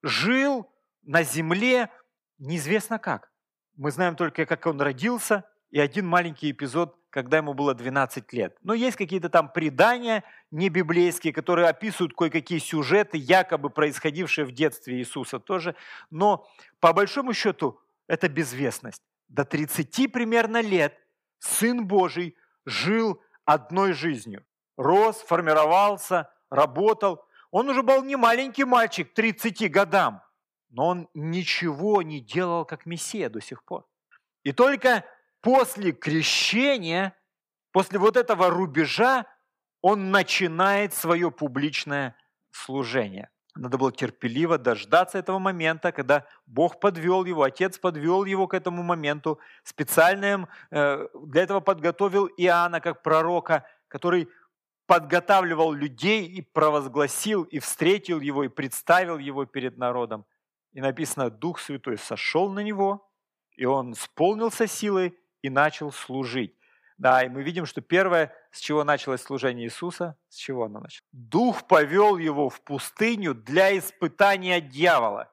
жил 0.02 0.70
на 1.02 1.22
земле 1.22 1.90
неизвестно 2.38 2.98
как. 2.98 3.30
Мы 3.76 3.90
знаем 3.90 4.16
только, 4.16 4.46
как 4.46 4.64
он 4.66 4.80
родился, 4.80 5.44
и 5.70 5.78
один 5.78 6.06
маленький 6.06 6.50
эпизод, 6.50 6.96
когда 7.16 7.38
ему 7.38 7.54
было 7.54 7.72
12 7.72 8.30
лет. 8.34 8.58
Но 8.62 8.74
есть 8.74 8.98
какие-то 8.98 9.30
там 9.30 9.50
предания 9.50 10.22
не 10.50 10.68
библейские, 10.68 11.32
которые 11.32 11.66
описывают 11.66 12.12
кое-какие 12.14 12.58
сюжеты, 12.58 13.16
якобы 13.16 13.70
происходившие 13.70 14.44
в 14.44 14.52
детстве 14.52 14.98
Иисуса 14.98 15.40
тоже. 15.40 15.76
Но 16.10 16.46
по 16.78 16.92
большому 16.92 17.32
счету 17.32 17.80
это 18.06 18.28
безвестность. 18.28 19.00
До 19.28 19.46
30 19.46 20.12
примерно 20.12 20.60
лет 20.60 20.94
Сын 21.38 21.86
Божий 21.86 22.36
жил 22.66 23.18
одной 23.46 23.94
жизнью. 23.94 24.44
Рос, 24.76 25.22
формировался, 25.22 26.30
работал. 26.50 27.24
Он 27.50 27.70
уже 27.70 27.82
был 27.82 28.04
не 28.04 28.16
маленький 28.16 28.64
мальчик, 28.64 29.14
30 29.14 29.70
годам, 29.70 30.22
но 30.68 30.88
он 30.88 31.08
ничего 31.14 32.02
не 32.02 32.20
делал 32.20 32.66
как 32.66 32.84
Мессия 32.84 33.30
до 33.30 33.40
сих 33.40 33.64
пор. 33.64 33.86
И 34.42 34.52
только 34.52 35.06
после 35.46 35.92
крещения, 35.92 37.14
после 37.70 38.00
вот 38.00 38.16
этого 38.16 38.50
рубежа, 38.50 39.26
он 39.80 40.10
начинает 40.10 40.92
свое 40.92 41.30
публичное 41.30 42.16
служение. 42.50 43.30
Надо 43.54 43.78
было 43.78 43.92
терпеливо 43.92 44.58
дождаться 44.58 45.18
этого 45.18 45.38
момента, 45.38 45.92
когда 45.92 46.26
Бог 46.46 46.80
подвел 46.80 47.24
его, 47.24 47.44
Отец 47.44 47.78
подвел 47.78 48.24
его 48.24 48.48
к 48.48 48.54
этому 48.54 48.82
моменту, 48.82 49.38
специально 49.62 50.48
э, 50.72 51.06
для 51.14 51.42
этого 51.42 51.60
подготовил 51.60 52.26
Иоанна 52.36 52.80
как 52.80 53.04
пророка, 53.04 53.64
который 53.86 54.28
подготавливал 54.86 55.72
людей 55.72 56.26
и 56.26 56.42
провозгласил, 56.42 57.44
и 57.44 57.60
встретил 57.60 58.18
его, 58.18 58.42
и 58.42 58.48
представил 58.48 59.18
его 59.18 59.46
перед 59.46 59.78
народом. 59.78 60.24
И 60.72 60.80
написано, 60.80 61.30
Дух 61.30 61.60
Святой 61.60 61.98
сошел 61.98 62.50
на 62.50 62.64
него, 62.64 63.08
и 63.56 63.64
он 63.64 63.92
исполнился 63.92 64.66
силой 64.66 65.16
и 65.46 65.50
начал 65.50 65.92
служить. 65.92 66.54
Да, 66.98 67.22
и 67.22 67.28
мы 67.28 67.42
видим, 67.42 67.66
что 67.66 67.80
первое, 67.82 68.32
с 68.50 68.58
чего 68.58 68.82
началось 68.82 69.20
служение 69.20 69.66
Иисуса, 69.66 70.16
с 70.28 70.36
чего 70.36 70.64
оно 70.64 70.80
началось? 70.80 71.04
Дух 71.12 71.66
повел 71.66 72.16
его 72.16 72.48
в 72.48 72.62
пустыню 72.62 73.34
для 73.34 73.76
испытания 73.76 74.60
дьявола. 74.60 75.30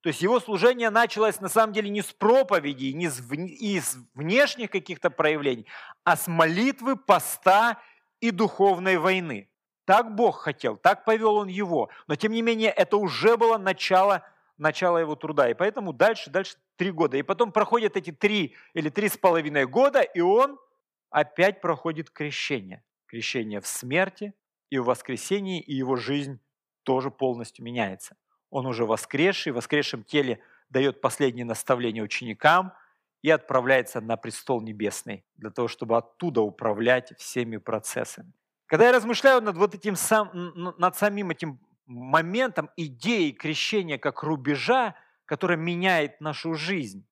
То 0.00 0.08
есть 0.08 0.20
его 0.20 0.38
служение 0.40 0.90
началось 0.90 1.40
на 1.40 1.48
самом 1.48 1.72
деле 1.72 1.88
не 1.88 2.02
с 2.02 2.12
проповеди, 2.12 2.86
не 2.86 3.06
из 3.06 3.96
внешних 4.14 4.70
каких-то 4.70 5.08
проявлений, 5.08 5.66
а 6.02 6.16
с 6.16 6.26
молитвы, 6.26 6.96
поста 6.96 7.80
и 8.20 8.30
духовной 8.30 8.98
войны. 8.98 9.48
Так 9.86 10.14
Бог 10.14 10.40
хотел, 10.40 10.76
так 10.76 11.04
повел 11.04 11.36
Он 11.36 11.48
его. 11.48 11.90
Но 12.06 12.16
тем 12.16 12.32
не 12.32 12.42
менее, 12.42 12.70
это 12.70 12.96
уже 12.96 13.36
было 13.36 13.56
начало, 13.56 14.26
начало 14.58 14.98
его 14.98 15.16
труда. 15.16 15.50
И 15.50 15.54
поэтому 15.54 15.92
дальше, 15.92 16.30
дальше 16.30 16.56
три 16.76 16.90
года. 16.90 17.16
И 17.16 17.22
потом 17.22 17.52
проходят 17.52 17.96
эти 17.96 18.12
три 18.12 18.54
или 18.72 18.88
три 18.88 19.08
с 19.08 19.16
половиной 19.16 19.66
года, 19.66 20.00
и 20.00 20.20
он 20.20 20.58
опять 21.10 21.60
проходит 21.60 22.10
крещение. 22.10 22.82
Крещение 23.06 23.60
в 23.60 23.66
смерти 23.66 24.34
и 24.70 24.78
в 24.78 24.86
воскресении, 24.86 25.60
и 25.60 25.74
его 25.74 25.96
жизнь 25.96 26.40
тоже 26.82 27.10
полностью 27.10 27.64
меняется. 27.64 28.16
Он 28.50 28.66
уже 28.66 28.84
воскресший, 28.84 29.52
в 29.52 29.56
воскресшем 29.56 30.04
теле 30.04 30.40
дает 30.68 31.00
последние 31.00 31.44
наставления 31.44 32.02
ученикам 32.02 32.72
и 33.22 33.30
отправляется 33.30 34.00
на 34.00 34.16
престол 34.16 34.60
небесный 34.60 35.24
для 35.36 35.50
того, 35.50 35.68
чтобы 35.68 35.96
оттуда 35.96 36.42
управлять 36.42 37.16
всеми 37.18 37.56
процессами. 37.56 38.32
Когда 38.66 38.86
я 38.86 38.92
размышляю 38.92 39.40
над 39.42 39.56
вот 39.56 39.74
этим 39.74 39.96
сам, 39.96 40.30
над 40.78 40.96
самим 40.96 41.30
этим 41.30 41.60
моментом 41.86 42.70
идеи 42.76 43.30
крещения 43.30 43.98
как 43.98 44.22
рубежа, 44.22 44.94
которая 45.24 45.56
меняет 45.58 46.20
нашу 46.20 46.54
жизнь, 46.54 47.06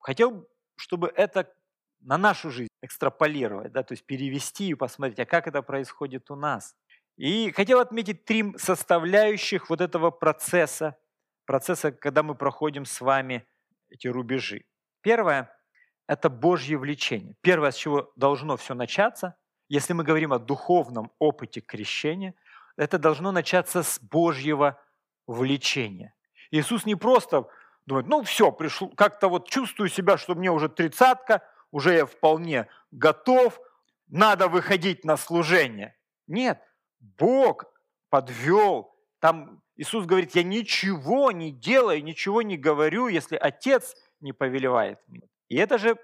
хотел, 0.00 0.48
чтобы 0.76 1.12
это 1.14 1.52
на 2.00 2.18
нашу 2.18 2.50
жизнь 2.50 2.68
экстраполировать, 2.82 3.72
да, 3.72 3.82
то 3.82 3.92
есть 3.92 4.04
перевести 4.04 4.68
и 4.68 4.74
посмотреть, 4.74 5.20
а 5.20 5.26
как 5.26 5.46
это 5.46 5.62
происходит 5.62 6.30
у 6.30 6.36
нас. 6.36 6.76
И 7.16 7.50
хотел 7.52 7.78
отметить 7.78 8.24
три 8.24 8.56
составляющих 8.58 9.70
вот 9.70 9.80
этого 9.80 10.10
процесса, 10.10 10.98
процесса, 11.46 11.92
когда 11.92 12.22
мы 12.22 12.34
проходим 12.34 12.84
с 12.84 13.00
вами 13.00 13.46
эти 13.88 14.08
рубежи. 14.08 14.64
Первое– 15.00 15.56
это 16.08 16.28
Божье 16.28 16.76
влечение. 16.76 17.36
Первое, 17.40 17.70
с 17.70 17.76
чего 17.76 18.12
должно 18.16 18.56
все 18.56 18.74
начаться, 18.74 19.36
если 19.68 19.92
мы 19.92 20.04
говорим 20.04 20.32
о 20.32 20.38
духовном 20.38 21.10
опыте 21.18 21.60
крещения, 21.60 22.34
это 22.76 22.98
должно 22.98 23.32
начаться 23.32 23.82
с 23.82 24.00
Божьего 24.00 24.80
влечения. 25.26 26.14
Иисус 26.50 26.86
не 26.86 26.94
просто 26.94 27.46
думает, 27.86 28.06
ну 28.06 28.22
все, 28.22 28.52
пришел, 28.52 28.88
как-то 28.90 29.28
вот 29.28 29.48
чувствую 29.48 29.88
себя, 29.88 30.16
что 30.18 30.34
мне 30.34 30.50
уже 30.50 30.68
тридцатка, 30.68 31.42
уже 31.70 31.94
я 31.94 32.06
вполне 32.06 32.68
готов, 32.90 33.58
надо 34.06 34.48
выходить 34.48 35.04
на 35.04 35.16
служение. 35.16 35.96
Нет, 36.26 36.60
Бог 37.00 37.64
подвел. 38.10 38.94
Там 39.18 39.62
Иисус 39.76 40.06
говорит, 40.06 40.34
я 40.34 40.42
ничего 40.42 41.32
не 41.32 41.50
делаю, 41.50 42.02
ничего 42.04 42.42
не 42.42 42.56
говорю, 42.56 43.08
если 43.08 43.36
Отец 43.36 43.96
не 44.20 44.32
повелевает 44.32 45.00
мне. 45.08 45.28
И 45.48 45.56
это 45.56 45.78
же 45.78 45.96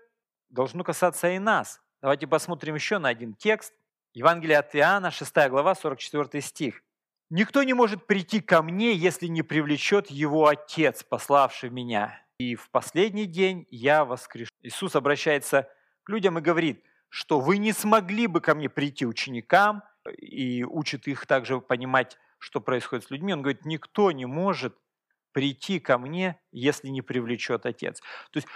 должно 0.48 0.82
касаться 0.84 1.28
и 1.28 1.38
нас. 1.38 1.80
Давайте 2.02 2.26
посмотрим 2.26 2.74
еще 2.74 2.98
на 2.98 3.08
один 3.08 3.34
текст. 3.34 3.72
Евангелие 4.12 4.58
от 4.58 4.74
Иоанна, 4.74 5.12
6 5.12 5.32
глава, 5.48 5.74
44 5.74 6.42
стих. 6.42 6.82
«Никто 7.30 7.62
не 7.62 7.74
может 7.74 8.08
прийти 8.08 8.40
ко 8.40 8.60
мне, 8.60 8.92
если 8.92 9.28
не 9.28 9.42
привлечет 9.42 10.10
его 10.10 10.48
Отец, 10.48 11.04
пославший 11.04 11.70
меня. 11.70 12.20
И 12.38 12.56
в 12.56 12.70
последний 12.70 13.26
день 13.26 13.68
я 13.70 14.04
воскрешу». 14.04 14.50
Иисус 14.62 14.96
обращается 14.96 15.68
к 16.02 16.08
людям 16.08 16.38
и 16.38 16.42
говорит, 16.42 16.84
что 17.08 17.38
вы 17.38 17.58
не 17.58 17.72
смогли 17.72 18.26
бы 18.26 18.40
ко 18.40 18.56
мне 18.56 18.68
прийти 18.68 19.06
ученикам, 19.06 19.84
и 20.18 20.64
учит 20.64 21.06
их 21.06 21.26
также 21.26 21.60
понимать, 21.60 22.18
что 22.38 22.60
происходит 22.60 23.04
с 23.04 23.10
людьми. 23.10 23.32
Он 23.32 23.42
говорит, 23.42 23.64
никто 23.64 24.10
не 24.10 24.26
может 24.26 24.76
прийти 25.30 25.78
ко 25.78 25.98
мне, 25.98 26.40
если 26.50 26.88
не 26.88 27.02
привлечет 27.02 27.64
Отец. 27.64 28.00
То 28.32 28.38
есть 28.38 28.48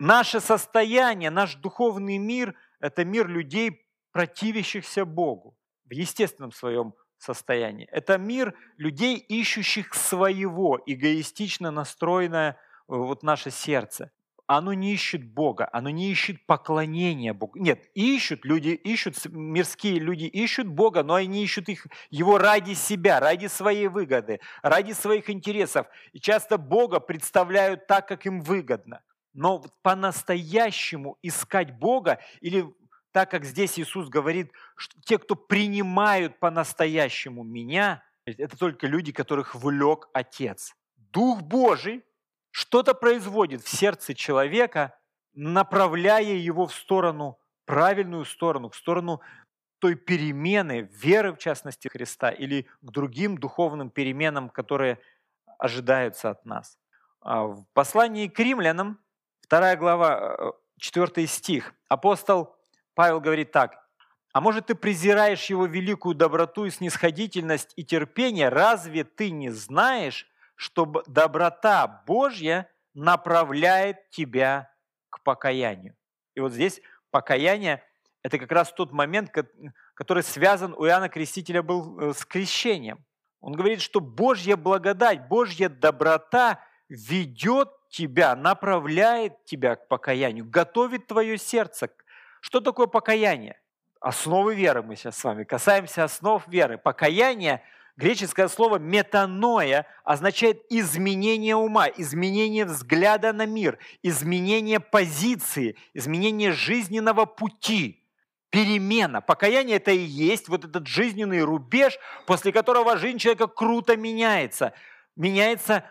наше 0.00 0.40
состояние, 0.40 1.30
наш 1.30 1.54
духовный 1.54 2.18
мир– 2.18 2.56
это 2.80 3.04
мир 3.04 3.28
людей, 3.28 3.85
противящихся 4.16 5.04
Богу 5.04 5.58
в 5.84 5.92
естественном 5.92 6.50
своем 6.50 6.94
состоянии. 7.18 7.86
Это 7.92 8.16
мир 8.16 8.54
людей, 8.78 9.18
ищущих 9.18 9.92
своего, 9.92 10.80
эгоистично 10.86 11.70
настроенное 11.70 12.52
э, 12.52 12.54
вот 12.86 13.22
наше 13.22 13.50
сердце. 13.50 14.10
Оно 14.46 14.72
не 14.72 14.94
ищет 14.94 15.22
Бога, 15.34 15.68
оно 15.70 15.90
не 15.90 16.10
ищет 16.10 16.46
поклонения 16.46 17.34
Богу. 17.34 17.58
Нет, 17.58 17.90
ищут 17.92 18.46
люди, 18.46 18.68
ищут, 18.68 19.22
мирские 19.26 19.98
люди 19.98 20.24
ищут 20.24 20.66
Бога, 20.66 21.02
но 21.02 21.16
они 21.16 21.44
ищут 21.44 21.68
их, 21.68 21.86
его 22.08 22.38
ради 22.38 22.72
себя, 22.72 23.20
ради 23.20 23.48
своей 23.48 23.88
выгоды, 23.88 24.40
ради 24.62 24.92
своих 24.92 25.28
интересов. 25.28 25.88
И 26.14 26.20
часто 26.20 26.56
Бога 26.56 27.00
представляют 27.00 27.86
так, 27.86 28.08
как 28.08 28.24
им 28.24 28.40
выгодно. 28.40 29.02
Но 29.34 29.62
по-настоящему 29.82 31.18
искать 31.20 31.78
Бога 31.78 32.18
или 32.40 32.64
так 33.16 33.30
как 33.30 33.46
здесь 33.46 33.78
Иисус 33.78 34.10
говорит, 34.10 34.52
что 34.74 35.00
те, 35.00 35.16
кто 35.16 35.36
принимают 35.36 36.38
по-настоящему 36.38 37.44
меня, 37.44 38.04
это 38.26 38.58
только 38.58 38.86
люди, 38.86 39.10
которых 39.10 39.54
влек 39.54 40.10
Отец. 40.12 40.74
Дух 40.96 41.40
Божий 41.40 42.04
что-то 42.50 42.92
производит 42.92 43.62
в 43.62 43.74
сердце 43.74 44.12
человека, 44.12 44.98
направляя 45.32 46.34
его 46.34 46.66
в 46.66 46.74
сторону, 46.74 47.38
правильную 47.64 48.26
сторону, 48.26 48.68
в 48.68 48.76
сторону 48.76 49.22
той 49.78 49.94
перемены, 49.94 50.90
веры 50.92 51.32
в 51.32 51.38
частности 51.38 51.88
Христа, 51.88 52.28
или 52.28 52.66
к 52.82 52.90
другим 52.90 53.38
духовным 53.38 53.88
переменам, 53.88 54.50
которые 54.50 54.98
ожидаются 55.58 56.28
от 56.28 56.44
нас. 56.44 56.78
А 57.22 57.44
в 57.44 57.64
послании 57.72 58.28
к 58.28 58.38
римлянам, 58.38 58.98
2 59.48 59.76
глава, 59.76 60.52
4 60.78 61.12
э, 61.16 61.26
стих, 61.26 61.72
апостол 61.88 62.55
Павел 62.96 63.20
говорит 63.20 63.52
так, 63.52 63.78
«А 64.32 64.40
может, 64.40 64.66
ты 64.66 64.74
презираешь 64.74 65.44
его 65.46 65.66
великую 65.66 66.14
доброту 66.14 66.64
и 66.64 66.70
снисходительность 66.70 67.72
и 67.76 67.84
терпение? 67.84 68.48
Разве 68.48 69.04
ты 69.04 69.30
не 69.30 69.50
знаешь, 69.50 70.26
что 70.56 71.04
доброта 71.06 72.02
Божья 72.06 72.68
направляет 72.94 74.08
тебя 74.10 74.72
к 75.10 75.22
покаянию?» 75.22 75.94
И 76.34 76.40
вот 76.40 76.52
здесь 76.52 76.80
покаяние– 77.10 77.84
это 78.22 78.38
как 78.38 78.50
раз 78.50 78.72
тот 78.72 78.92
момент, 78.92 79.30
который 79.94 80.22
связан 80.22 80.74
у 80.74 80.86
Иоанна 80.86 81.10
Крестителя 81.10 81.62
был 81.62 82.00
э, 82.00 82.12
с 82.14 82.24
крещением. 82.24 83.04
Он 83.40 83.52
говорит, 83.52 83.82
что 83.82 84.00
Божья 84.00 84.56
благодать, 84.56 85.28
Божья 85.28 85.68
доброта 85.68 86.60
ведет 86.88 87.68
тебя, 87.90 88.34
направляет 88.34 89.44
тебя 89.44 89.76
к 89.76 89.86
покаянию, 89.86 90.44
готовит 90.48 91.06
твое 91.06 91.38
сердце 91.38 91.88
к 91.88 92.05
что 92.40 92.60
такое 92.60 92.86
покаяние? 92.86 93.60
Основы 94.00 94.54
веры 94.54 94.82
мы 94.82 94.96
сейчас 94.96 95.18
с 95.18 95.24
вами 95.24 95.44
касаемся 95.44 96.04
основ 96.04 96.46
веры. 96.48 96.78
Покаяние, 96.78 97.62
греческое 97.96 98.48
слово 98.48 98.78
метаноя, 98.78 99.86
означает 100.04 100.62
изменение 100.70 101.56
ума, 101.56 101.88
изменение 101.88 102.66
взгляда 102.66 103.32
на 103.32 103.46
мир, 103.46 103.78
изменение 104.02 104.80
позиции, 104.80 105.76
изменение 105.94 106.52
жизненного 106.52 107.24
пути 107.24 108.04
перемена. 108.50 109.20
Покаяние 109.20 109.76
это 109.76 109.90
и 109.90 109.98
есть 109.98 110.48
вот 110.48 110.64
этот 110.64 110.86
жизненный 110.86 111.42
рубеж, 111.42 111.98
после 112.26 112.52
которого 112.52 112.96
жизнь 112.96 113.18
человека 113.18 113.48
круто 113.48 113.96
меняется. 113.96 114.72
Меняется, 115.16 115.84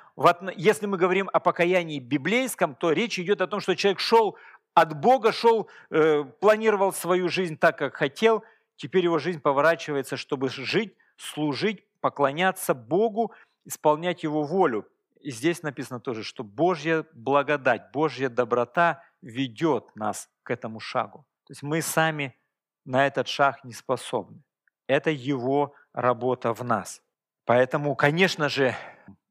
если 0.55 0.85
мы 0.85 0.97
говорим 0.97 1.29
о 1.33 1.39
покаянии 1.39 1.99
библейском, 1.99 2.75
то 2.75 2.91
речь 2.91 3.19
идет 3.19 3.41
о 3.41 3.47
том, 3.47 3.59
что 3.59 3.75
человек 3.75 3.99
шел 3.99 4.37
от 4.75 4.93
Бога 4.99 5.31
шел, 5.31 5.69
э, 5.89 6.23
планировал 6.39 6.93
свою 6.93 7.29
жизнь 7.29 7.57
так, 7.57 7.77
как 7.77 7.95
хотел, 7.95 8.43
теперь 8.75 9.05
его 9.05 9.17
жизнь 9.17 9.39
поворачивается, 9.39 10.17
чтобы 10.17 10.49
жить, 10.49 10.93
служить, 11.17 11.83
поклоняться 12.01 12.73
Богу, 12.75 13.31
исполнять 13.63 14.23
Его 14.23 14.43
волю. 14.43 14.85
И 15.21 15.31
здесь 15.31 15.63
написано 15.63 15.99
тоже, 15.99 16.23
что 16.23 16.43
Божья 16.43 17.05
благодать, 17.13 17.91
Божья 17.93 18.29
доброта 18.29 19.01
ведет 19.21 19.95
нас 19.95 20.29
к 20.43 20.51
этому 20.51 20.79
шагу. 20.79 21.25
То 21.45 21.51
есть 21.51 21.63
мы 21.63 21.81
сами 21.81 22.35
на 22.83 23.07
этот 23.07 23.27
шаг 23.29 23.63
не 23.63 23.73
способны. 23.73 24.43
Это 24.87 25.09
Его 25.09 25.73
работа 25.93 26.53
в 26.53 26.63
нас. 26.63 27.01
Поэтому, 27.45 27.95
конечно 27.95 28.49
же, 28.49 28.75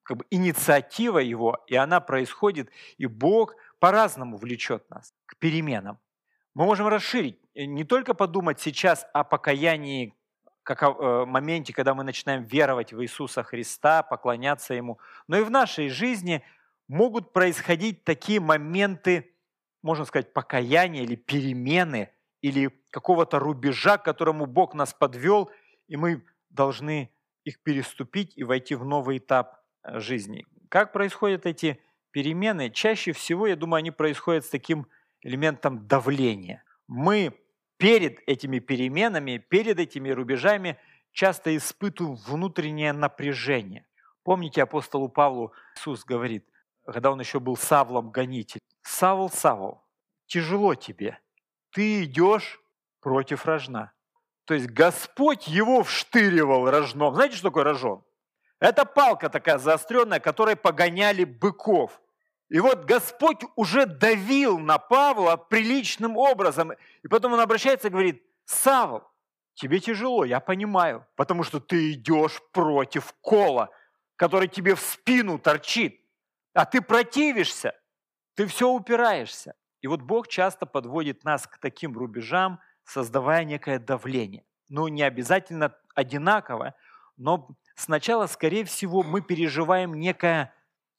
как 0.03 0.17
бы 0.17 0.27
инициатива 0.31 1.19
Его, 1.19 1.63
и 1.67 1.77
она 1.77 2.01
происходит, 2.01 2.71
и 2.97 3.07
Бог 3.07 3.55
по-разному 3.79 4.37
влечет 4.37 4.89
нас 4.91 5.15
к 5.27 5.37
переменам. 5.37 5.99
Мы 6.55 6.65
можем 6.65 6.89
расширить, 6.89 7.39
э, 7.55 7.65
не 7.65 7.85
только 7.85 8.15
подумать 8.15 8.61
сейчас 8.61 9.07
о 9.13 9.25
покаянии, 9.25 10.15
как 10.63 10.83
о 10.83 10.91
э, 10.91 11.27
моменте, 11.27 11.73
когда 11.73 11.95
мы 11.95 12.05
начинаем 12.05 12.45
веровать 12.45 12.93
в 12.93 13.03
Иисуса 13.03 13.43
Христа, 13.43 14.03
поклоняться 14.03 14.75
Ему, 14.75 14.99
но 15.29 15.39
и 15.39 15.43
в 15.43 15.51
нашей 15.51 15.89
жизни 15.89 16.43
могут 16.89 17.33
происходить 17.33 18.05
такие 18.05 18.41
моменты, 18.41 19.35
можно 19.83 20.05
сказать, 20.05 20.33
покаяния 20.33 21.03
или 21.03 21.17
перемены, 21.17 22.11
или 22.41 22.71
какого-то 22.91 23.39
рубежа, 23.39 23.99
к 23.99 24.05
которому 24.05 24.47
Бог 24.47 24.75
нас 24.75 24.95
подвел, 24.95 25.51
и 25.89 25.97
мы 25.97 26.25
должны 26.51 27.11
их 27.45 27.63
переступить 27.63 28.33
и 28.37 28.45
войти 28.45 28.75
в 28.75 28.85
новый 28.85 29.19
этап 29.19 29.61
э, 29.83 29.99
жизни. 29.99 30.47
Как 30.69 30.93
происходят 30.93 31.47
эти 31.47 31.81
перемены, 32.15 32.71
чаще 32.71 33.11
всего, 33.11 33.49
я 33.49 33.57
думаю, 33.57 33.79
они 33.79 33.91
происходят 33.91 34.45
с 34.45 34.49
таким 34.49 34.87
элементом 35.21 35.89
давления. 35.89 36.63
Мы 36.87 37.37
перед 37.77 38.21
этими 38.29 38.61
переменами, 38.61 39.39
перед 39.39 39.81
этими 39.81 40.11
рубежами 40.11 40.79
часто 41.11 41.57
испытываем 41.57 42.15
внутреннее 42.15 42.93
напряжение. 42.93 43.85
Помните, 44.23 44.63
апостолу 44.63 45.09
Павлу 45.09 45.53
Иисус 45.77 46.05
говорит, 46.05 46.49
когда 46.87 47.11
он 47.11 47.19
еще 47.19 47.41
был 47.41 47.57
Савлом 47.57 48.11
гонитель, 48.11 48.61
«Савл, 48.83 49.29
Савл, 49.29 49.83
тяжело 50.27 50.77
тебе, 50.77 51.19
ты 51.73 52.05
идешь 52.05 52.61
против 53.01 53.45
рожна». 53.45 53.93
То 54.45 54.55
есть 54.55 54.71
Господь 54.71 55.49
его 55.49 55.83
вштыривал 55.83 56.71
рожном. 56.71 57.13
Знаете, 57.17 57.35
что 57.35 57.49
такое 57.49 57.65
рожон? 57.65 58.05
Это 58.61 58.85
палка 58.85 59.29
такая 59.29 59.59
заостренная, 59.59 60.21
которой 60.21 60.55
погоняли 60.55 61.25
быков. 61.25 62.01
И 62.51 62.61
вот 62.61 62.85
Господь 62.85 63.43
уже 63.57 63.87
давил 63.87 64.59
на 64.59 64.79
Павла 64.79 65.37
приличным 65.37 66.17
образом. 66.17 66.73
И 67.03 67.09
потом 67.09 67.33
он 67.33 67.41
обращается 67.41 67.89
и 67.89 67.91
говорит, 67.91 68.23
Савл, 68.45 69.03
тебе 69.55 69.81
тяжело, 69.81 70.25
я 70.25 70.41
понимаю, 70.41 71.07
потому 71.17 71.43
что 71.43 71.61
ты 71.61 71.93
идешь 71.93 72.43
против 72.53 73.15
кола, 73.21 73.71
который 74.17 74.49
тебе 74.49 74.75
в 74.75 74.81
спину 74.81 75.39
торчит, 75.39 76.01
а 76.53 76.65
ты 76.65 76.81
противишься, 76.81 77.75
ты 78.35 78.47
все 78.47 78.69
упираешься. 78.69 79.55
И 79.81 79.87
вот 79.87 80.03
Бог 80.03 80.29
часто 80.29 80.67
подводит 80.67 81.25
нас 81.25 81.47
к 81.47 81.59
таким 81.59 81.97
рубежам, 81.97 82.61
создавая 82.85 83.45
некое 83.45 83.79
давление. 83.79 84.45
Ну, 84.69 84.89
не 84.89 85.03
обязательно 85.03 85.75
одинаковое, 85.95 86.75
но 87.17 87.49
сначала, 87.75 88.27
скорее 88.27 88.65
всего, 88.65 89.03
мы 89.03 89.21
переживаем 89.21 89.95
некое 89.95 90.55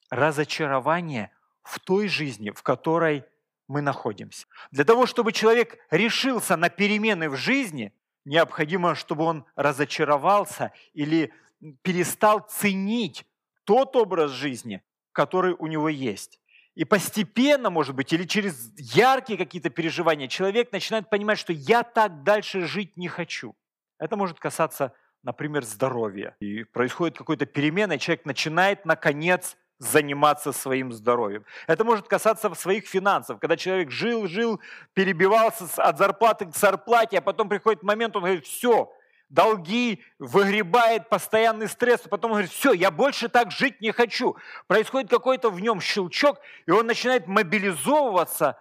разочарование 0.10 1.32
в 1.64 1.80
той 1.80 2.08
жизни, 2.08 2.52
в 2.52 2.62
которой 2.64 3.26
мы 3.68 3.82
находимся. 3.82 4.48
Для 4.72 4.84
того, 4.84 5.06
чтобы 5.06 5.32
человек 5.32 5.78
решился 5.90 6.56
на 6.56 6.70
перемены 6.70 7.30
в 7.30 7.36
жизни, 7.36 7.94
необходимо, 8.24 8.96
чтобы 8.96 9.24
он 9.24 9.46
разочаровался 9.56 10.72
или 10.94 11.34
перестал 11.82 12.42
ценить 12.42 13.26
тот 13.64 13.96
образ 13.96 14.32
жизни, 14.32 14.84
который 15.12 15.56
у 15.58 15.68
него 15.68 15.90
есть. 15.90 16.40
И 16.76 16.84
постепенно, 16.84 17.70
может 17.70 17.96
быть, 17.96 18.12
или 18.12 18.26
через 18.26 18.72
яркие 18.78 19.38
какие-то 19.38 19.70
переживания 19.70 20.28
человек 20.28 20.72
начинает 20.72 21.10
понимать, 21.10 21.40
что 21.40 21.54
я 21.54 21.84
так 21.84 22.24
дальше 22.24 22.62
жить 22.62 22.98
не 22.98 23.08
хочу. 23.08 23.56
Это 23.98 24.18
может 24.18 24.40
касаться, 24.40 24.94
например, 25.24 25.64
здоровья. 25.64 26.36
И 26.42 26.66
происходит 26.66 27.18
какой-то 27.18 27.46
перемена, 27.46 27.94
и 27.94 28.00
человек 28.00 28.26
начинает, 28.26 28.86
наконец, 28.86 29.56
заниматься 29.80 30.52
своим 30.52 30.92
здоровьем. 30.92 31.46
Это 31.68 31.84
может 31.84 32.08
касаться 32.08 32.54
своих 32.56 32.88
финансов, 32.88 33.40
когда 33.40 33.58
человек 33.58 33.92
жил, 33.92 34.28
жил, 34.28 34.62
перебивался 34.94 35.66
от 35.78 35.98
зарплаты 35.98 36.46
к 36.46 36.56
зарплате, 36.56 37.18
а 37.18 37.22
потом 37.22 37.50
приходит 37.50 37.84
момент, 37.84 38.16
он 38.16 38.24
говорит, 38.24 38.46
все, 38.46 38.92
долги, 39.30 40.04
выгребает 40.20 41.10
постоянный 41.10 41.68
стресс, 41.68 42.02
а 42.06 42.10
потом 42.10 42.32
говорит, 42.32 42.52
все, 42.52 42.74
я 42.74 42.90
больше 42.90 43.28
так 43.28 43.52
жить 43.52 43.82
не 43.82 43.92
хочу. 43.92 44.38
Происходит 44.68 45.10
какой-то 45.10 45.50
в 45.50 45.60
нем 45.60 45.82
щелчок, 45.82 46.40
и 46.66 46.72
он 46.72 46.88
начинает 46.88 47.28
мобилизовываться 47.28 48.58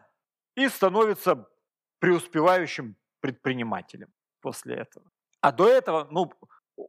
и 0.57 0.69
становится 0.69 1.49
преуспевающим 2.01 2.97
предпринимателем 3.21 4.09
после 4.41 4.77
этого. 4.77 5.07
А 5.41 5.53
до 5.53 5.69
этого, 5.69 6.09
ну, 6.11 6.33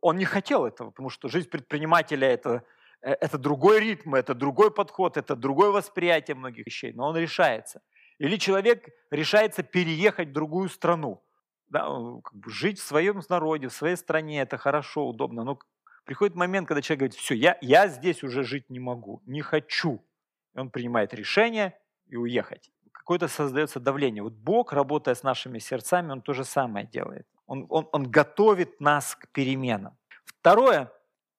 он 0.01 0.17
не 0.17 0.25
хотел 0.25 0.65
этого, 0.65 0.89
потому 0.89 1.09
что 1.09 1.29
жизнь 1.29 1.49
предпринимателя 1.49 2.27
это, 2.27 2.63
это 3.01 3.37
другой 3.37 3.79
ритм, 3.79 4.15
это 4.15 4.33
другой 4.33 4.71
подход, 4.71 5.17
это 5.17 5.35
другое 5.35 5.71
восприятие 5.71 6.35
многих 6.35 6.65
вещей, 6.65 6.93
но 6.93 7.07
он 7.07 7.17
решается. 7.17 7.81
Или 8.17 8.37
человек 8.37 8.87
решается 9.11 9.63
переехать 9.63 10.29
в 10.29 10.33
другую 10.33 10.69
страну– 10.69 11.21
да, 11.69 11.87
как 12.23 12.35
бы 12.35 12.49
жить 12.49 12.79
в 12.79 12.83
своем 12.83 13.21
народе, 13.29 13.67
в 13.67 13.73
своей 13.73 13.95
стране, 13.95 14.41
это 14.41 14.57
хорошо, 14.57 15.07
удобно. 15.07 15.43
Но 15.43 15.59
приходит 16.05 16.35
момент, 16.35 16.67
когда 16.67 16.81
человек 16.81 16.99
говорит, 16.99 17.15
все, 17.15 17.35
я, 17.35 17.57
я 17.61 17.87
здесь 17.87 18.23
уже 18.23 18.43
жить 18.43 18.69
не 18.69 18.79
могу, 18.79 19.21
не 19.25 19.41
хочу. 19.41 20.03
И 20.53 20.59
он 20.59 20.69
принимает 20.69 21.13
решение 21.13 21.77
и 22.07 22.15
уехать. 22.15 22.71
Какое-то 22.91 23.27
создается 23.27 23.79
давление. 23.79 24.23
Вот 24.23 24.33
Бог, 24.33 24.73
работая 24.73 25.15
с 25.15 25.23
нашими 25.23 25.59
сердцами, 25.59 26.11
Он 26.11 26.21
то 26.21 26.33
же 26.33 26.43
самое 26.43 26.87
делает. 26.87 27.27
Он, 27.45 27.65
он, 27.69 27.87
он 27.91 28.09
готовит 28.09 28.79
нас 28.79 29.15
к 29.15 29.27
переменам. 29.27 29.97
Второе, 30.25 30.91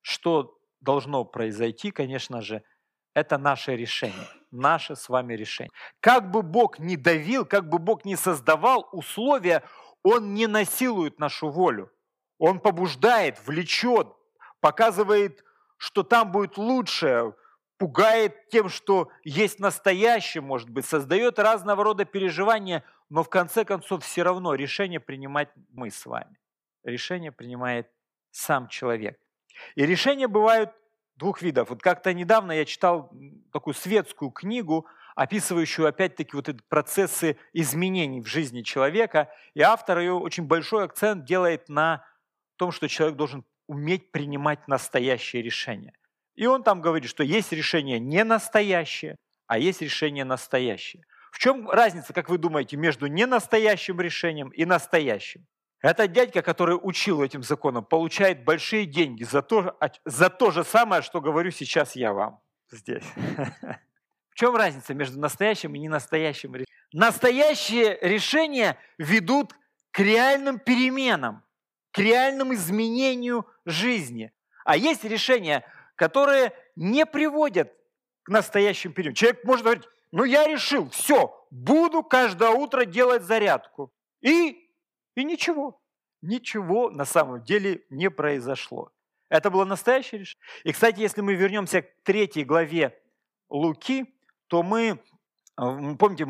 что 0.03 0.56
должно 0.87 1.25
произойти, 1.25 1.90
конечно 1.90 2.40
же, 2.40 2.62
это 3.12 3.38
наше 3.38 3.77
решение, 3.77 4.29
наше 4.51 4.94
с 4.94 5.09
вами 5.09 5.35
решение. 5.35 5.70
Как 6.01 6.31
бы 6.31 6.42
Бог 6.42 6.79
ни 6.79 6.96
давил, 6.96 7.44
как 7.44 7.68
бы 7.68 7.79
Бог 7.79 8.05
ни 8.05 8.14
создавал 8.14 8.88
условия, 8.92 9.62
он 10.03 10.35
не 10.35 10.46
насилует 10.46 11.18
нашу 11.18 11.51
волю. 11.51 11.90
Он 12.38 12.61
побуждает, 12.61 13.44
влечет, 13.46 14.09
показывает, 14.61 15.44
что 15.79 16.03
там 16.03 16.31
будет 16.31 16.59
лучше, 16.59 17.35
пугает 17.79 18.49
тем, 18.51 18.68
что 18.68 19.11
есть 19.25 19.59
настоящее, 19.59 20.42
может 20.42 20.70
быть, 20.70 20.87
создает 20.87 21.38
разного 21.38 21.85
рода 21.85 22.05
переживания, 22.05 22.85
но 23.09 23.22
в 23.22 23.29
конце 23.29 23.64
концов 23.64 24.05
все 24.05 24.22
равно 24.22 24.55
решение 24.55 25.01
принимать 25.01 25.49
мы 25.72 25.90
с 25.90 26.07
вами. 26.07 26.38
Решение 26.85 27.33
принимает 27.33 27.90
сам 28.31 28.68
человек. 28.68 29.18
И 29.75 29.85
решения 29.85 30.29
бывают 30.29 30.71
двух 31.16 31.42
видов. 31.42 31.71
Вот 31.71 31.83
как-то 31.83 32.12
недавно 32.12 32.53
я 32.53 32.64
читал 32.64 33.11
такую 33.53 33.75
светскую 33.75 34.31
книгу 34.31 34.87
описывающую 35.16 35.88
опять-таки 35.88 36.37
вот 36.37 36.49
эти 36.49 36.61
процессы 36.69 37.38
изменений 37.55 38.21
в 38.21 38.27
жизни 38.27 38.62
человека. 38.62 39.31
И 39.55 39.62
автор 39.62 39.99
ее 39.99 40.12
очень 40.12 40.45
большой 40.45 40.85
акцент 40.85 41.25
делает 41.25 41.69
на 41.69 42.05
том, 42.57 42.71
что 42.71 42.87
человек 42.87 43.16
должен 43.16 43.45
уметь 43.66 44.12
принимать 44.12 44.69
настоящее 44.69 45.42
решение. 45.42 45.95
И 46.35 46.47
он 46.47 46.62
там 46.62 46.83
говорит, 46.83 47.09
что 47.09 47.25
есть 47.25 47.51
решение 47.53 47.99
не 47.99 48.25
настоящее, 48.25 49.16
а 49.47 49.59
есть 49.59 49.81
решение 49.81 50.25
настоящее. 50.25 51.03
В 51.33 51.38
чем 51.38 51.69
разница, 51.69 52.12
как 52.12 52.29
вы 52.29 52.37
думаете, 52.37 52.77
между 52.77 53.07
ненастоящим 53.07 54.01
решением 54.01 54.51
и 54.51 54.66
настоящим? 54.66 55.47
Этот 55.82 56.12
дядька, 56.12 56.42
который 56.42 56.78
учил 56.80 57.22
этим 57.22 57.42
законам, 57.42 57.84
получает 57.84 58.44
большие 58.44 58.86
деньги 58.86 59.24
за 59.24 59.42
то, 59.42 59.78
за 60.04 60.30
то 60.30 60.50
же 60.50 60.64
самое, 60.64 61.02
что 61.02 61.20
говорю 61.20 61.50
сейчас 61.50 61.96
я 61.96 62.12
вам 62.12 62.40
здесь. 62.70 63.04
В 64.30 64.34
чем 64.38 64.54
разница 64.54 64.94
между 64.94 65.18
настоящим 65.18 65.74
и 65.74 65.78
ненастоящим 65.78 66.50
решением? 66.54 66.66
Настоящие 66.92 67.98
решения 68.02 68.78
ведут 68.98 69.54
к 69.90 70.00
реальным 70.00 70.58
переменам, 70.58 71.42
к 71.90 71.98
реальному 71.98 72.54
изменению 72.54 73.46
жизни. 73.64 74.32
А 74.64 74.76
есть 74.76 75.04
решения, 75.04 75.64
которые 75.94 76.52
не 76.74 77.06
приводят 77.06 77.72
к 78.24 78.28
настоящим 78.28 78.92
переменам. 78.92 79.14
Человек 79.14 79.44
может 79.44 79.64
говорить, 79.64 79.84
ну 80.12 80.24
я 80.24 80.46
решил, 80.46 80.90
все, 80.90 81.46
буду 81.50 82.02
каждое 82.02 82.50
утро 82.50 82.84
делать 82.84 83.22
зарядку. 83.22 83.92
И, 84.20 84.65
и 85.16 85.24
ничего. 85.24 85.81
Ничего 86.22 86.90
на 86.90 87.05
самом 87.05 87.42
деле 87.42 87.85
не 87.90 88.11
произошло. 88.11 88.92
Это 89.29 89.50
было 89.50 89.64
настоящее 89.64 90.20
решение. 90.20 90.46
И, 90.62 90.72
кстати, 90.72 91.00
если 91.00 91.20
мы 91.20 91.35
вернемся 91.35 91.83
к 91.83 91.88
третьей 92.05 92.44
главе 92.44 92.96
Луки, 93.48 94.14
то 94.46 94.62
мы, 94.62 95.02
помните, 95.57 96.26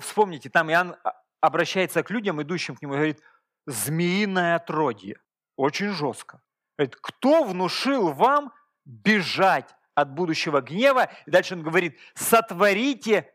вспомните, 0.00 0.48
там 0.48 0.70
Иоанн 0.70 0.96
а, 1.02 1.20
обращается 1.40 2.02
к 2.02 2.10
людям, 2.10 2.40
идущим 2.40 2.76
к 2.76 2.82
нему, 2.82 2.94
и 2.94 2.96
говорит, 2.96 3.22
змеиное 3.66 4.56
отродье. 4.56 5.20
Очень 5.56 5.90
жестко. 5.90 6.40
Говорит, 6.78 6.96
кто 7.00 7.44
внушил 7.44 8.12
вам 8.12 8.52
бежать 8.84 9.74
от 9.94 10.14
будущего 10.14 10.60
гнева? 10.60 11.10
И 11.26 11.30
дальше 11.30 11.54
он 11.54 11.62
говорит, 11.62 11.98
сотворите 12.14 13.32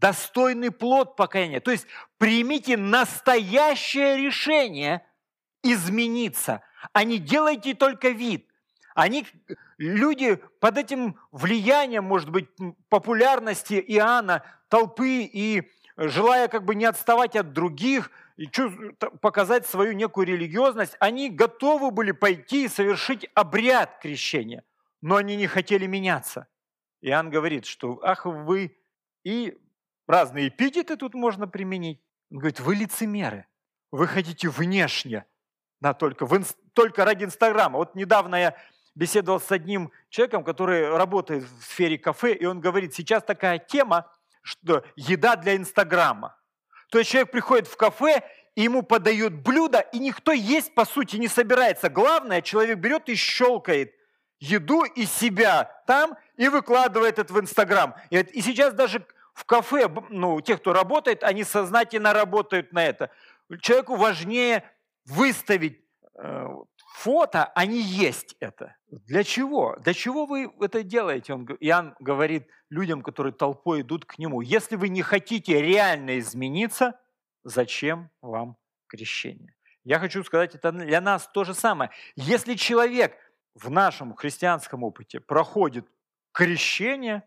достойный 0.00 0.70
плод 0.70 1.16
покаяния. 1.16 1.60
То 1.60 1.70
есть 1.70 1.86
примите 2.18 2.76
настоящее 2.76 4.16
решение 4.16 5.06
измениться, 5.62 6.62
а 6.92 7.04
не 7.04 7.18
делайте 7.18 7.74
только 7.74 8.08
вид. 8.08 8.48
Они, 8.94 9.26
люди 9.78 10.36
под 10.58 10.78
этим 10.78 11.18
влиянием, 11.30 12.04
может 12.04 12.30
быть, 12.30 12.48
популярности 12.88 13.82
Иоанна, 13.86 14.42
толпы 14.68 15.22
и 15.22 15.70
желая 15.96 16.48
как 16.48 16.64
бы 16.64 16.74
не 16.74 16.86
отставать 16.86 17.36
от 17.36 17.52
других, 17.52 18.10
и 18.36 18.48
показать 19.20 19.66
свою 19.66 19.92
некую 19.92 20.26
религиозность, 20.26 20.96
они 20.98 21.28
готовы 21.28 21.90
были 21.90 22.12
пойти 22.12 22.64
и 22.64 22.68
совершить 22.68 23.28
обряд 23.34 23.98
крещения, 24.00 24.64
но 25.02 25.16
они 25.16 25.36
не 25.36 25.46
хотели 25.46 25.86
меняться. 25.86 26.46
Иоанн 27.02 27.28
говорит, 27.28 27.66
что 27.66 28.00
ах 28.02 28.24
вы, 28.24 28.78
и 29.24 29.58
разные 30.10 30.48
эпитеты 30.48 30.96
тут 30.96 31.14
можно 31.14 31.46
применить. 31.48 32.00
Он 32.30 32.38
говорит, 32.38 32.60
вы 32.60 32.74
лицемеры, 32.74 33.46
вы 33.90 34.06
хотите 34.06 34.48
внешне, 34.48 35.24
да, 35.80 35.94
только, 35.94 36.26
в, 36.26 36.44
только 36.72 37.04
ради 37.04 37.24
Инстаграма. 37.24 37.78
Вот 37.78 37.94
недавно 37.94 38.36
я 38.36 38.56
беседовал 38.94 39.40
с 39.40 39.50
одним 39.50 39.90
человеком, 40.08 40.44
который 40.44 40.88
работает 40.96 41.44
в 41.44 41.62
сфере 41.62 41.98
кафе, 41.98 42.34
и 42.34 42.44
он 42.44 42.60
говорит, 42.60 42.94
сейчас 42.94 43.22
такая 43.22 43.58
тема, 43.58 44.10
что 44.42 44.84
еда 44.96 45.36
для 45.36 45.56
Инстаграма. 45.56 46.36
То 46.90 46.98
есть 46.98 47.10
человек 47.10 47.30
приходит 47.30 47.66
в 47.66 47.76
кафе, 47.76 48.22
и 48.54 48.62
ему 48.62 48.82
подают 48.82 49.32
блюдо, 49.32 49.78
и 49.78 49.98
никто 49.98 50.32
есть 50.32 50.74
по 50.74 50.84
сути 50.84 51.16
не 51.16 51.28
собирается. 51.28 51.88
Главное, 51.88 52.42
человек 52.42 52.78
берет 52.78 53.08
и 53.08 53.14
щелкает 53.14 53.94
еду 54.40 54.84
и 54.84 55.04
себя 55.04 55.70
там 55.86 56.16
и 56.36 56.48
выкладывает 56.48 57.18
это 57.18 57.32
в 57.32 57.38
Инстаграм. 57.38 57.94
И 58.10 58.40
сейчас 58.40 58.74
даже 58.74 59.06
в 59.34 59.44
кафе, 59.44 59.88
ну, 60.10 60.40
те, 60.40 60.56
кто 60.56 60.72
работает, 60.72 61.22
они 61.22 61.44
сознательно 61.44 62.12
работают 62.12 62.72
на 62.72 62.84
это. 62.84 63.10
Человеку 63.60 63.96
важнее 63.96 64.64
выставить 65.06 65.82
э, 66.14 66.46
фото, 66.94 67.44
они 67.54 67.80
есть 67.80 68.36
это. 68.40 68.76
Для 68.90 69.24
чего? 69.24 69.76
Для 69.80 69.94
чего 69.94 70.26
вы 70.26 70.52
это 70.60 70.82
делаете? 70.82 71.34
Он, 71.34 71.46
Иоанн 71.60 71.94
говорит 71.98 72.48
людям, 72.68 73.02
которые 73.02 73.32
толпой 73.32 73.82
идут 73.82 74.04
к 74.04 74.18
нему. 74.18 74.40
Если 74.40 74.76
вы 74.76 74.88
не 74.88 75.02
хотите 75.02 75.60
реально 75.60 76.18
измениться, 76.18 76.98
зачем 77.42 78.10
вам 78.20 78.56
крещение? 78.86 79.54
Я 79.84 79.98
хочу 79.98 80.22
сказать, 80.24 80.54
это 80.54 80.72
для 80.72 81.00
нас 81.00 81.28
то 81.32 81.44
же 81.44 81.54
самое. 81.54 81.90
Если 82.14 82.54
человек 82.54 83.16
в 83.54 83.70
нашем 83.70 84.14
христианском 84.14 84.84
опыте 84.84 85.20
проходит 85.20 85.86
крещение, 86.32 87.22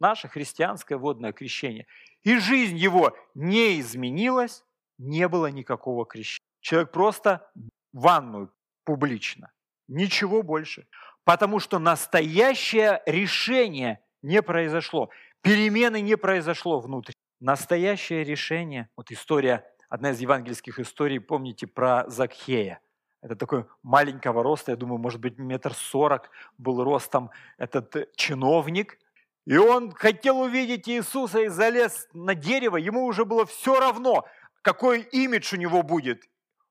наше 0.00 0.28
христианское 0.28 0.96
водное 0.96 1.32
крещение, 1.32 1.86
и 2.22 2.38
жизнь 2.38 2.76
его 2.76 3.16
не 3.34 3.80
изменилась, 3.80 4.64
не 4.98 5.28
было 5.28 5.46
никакого 5.46 6.06
крещения. 6.06 6.40
Человек 6.60 6.90
просто 6.90 7.50
ванную 7.92 8.52
публично. 8.84 9.52
Ничего 9.88 10.42
больше. 10.42 10.86
Потому 11.24 11.60
что 11.60 11.78
настоящее 11.78 13.02
решение 13.06 14.00
не 14.22 14.42
произошло. 14.42 15.10
Перемены 15.42 16.00
не 16.00 16.16
произошло 16.16 16.80
внутри. 16.80 17.14
Настоящее 17.40 18.24
решение, 18.24 18.88
вот 18.96 19.10
история, 19.10 19.64
одна 19.88 20.10
из 20.10 20.20
евангельских 20.20 20.78
историй, 20.80 21.20
помните 21.20 21.66
про 21.66 22.08
Закхея. 22.08 22.80
Это 23.22 23.36
такой 23.36 23.66
маленького 23.82 24.42
роста, 24.42 24.72
я 24.72 24.76
думаю, 24.76 24.98
может 24.98 25.20
быть, 25.20 25.38
метр 25.38 25.74
сорок 25.74 26.30
был 26.58 26.82
ростом 26.82 27.30
этот 27.58 28.14
чиновник. 28.16 28.98
И 29.46 29.56
он 29.56 29.92
хотел 29.92 30.40
увидеть 30.40 30.88
Иисуса 30.88 31.42
и 31.42 31.48
залез 31.48 32.08
на 32.12 32.34
дерево. 32.34 32.76
Ему 32.76 33.04
уже 33.04 33.24
было 33.24 33.46
все 33.46 33.78
равно, 33.78 34.26
какой 34.62 35.02
имидж 35.02 35.54
у 35.54 35.56
него 35.56 35.82
будет. 35.82 36.24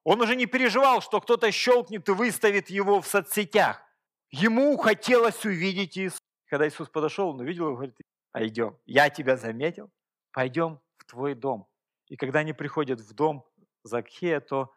Он 0.03 0.21
уже 0.21 0.35
не 0.35 0.45
переживал, 0.45 1.01
что 1.01 1.21
кто-то 1.21 1.51
щелкнет 1.51 2.07
и 2.09 2.11
выставит 2.11 2.69
его 2.69 3.01
в 3.01 3.07
соцсетях. 3.07 3.81
Ему 4.29 4.75
хотелось 4.77 5.45
увидеть 5.45 5.97
Иисуса. 5.97 6.19
Когда 6.47 6.67
Иисус 6.67 6.89
подошел, 6.89 7.29
он 7.29 7.39
увидел 7.39 7.67
его 7.67 7.71
и 7.71 7.75
говорит, 7.75 7.95
пойдем, 8.31 8.77
я 8.85 9.09
тебя 9.09 9.37
заметил, 9.37 9.89
пойдем 10.31 10.79
в 10.97 11.05
твой 11.05 11.33
дом. 11.33 11.67
И 12.07 12.17
когда 12.17 12.39
они 12.39 12.53
приходят 12.53 12.99
в 12.99 13.13
дом 13.13 13.45
Закхея, 13.83 14.41
то 14.41 14.71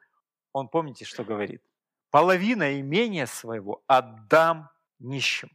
он, 0.52 0.68
помните, 0.68 1.04
что 1.04 1.24
говорит? 1.24 1.62
Половина 2.10 2.80
имения 2.80 3.26
своего 3.26 3.82
отдам 3.86 4.70
нищим. 5.00 5.50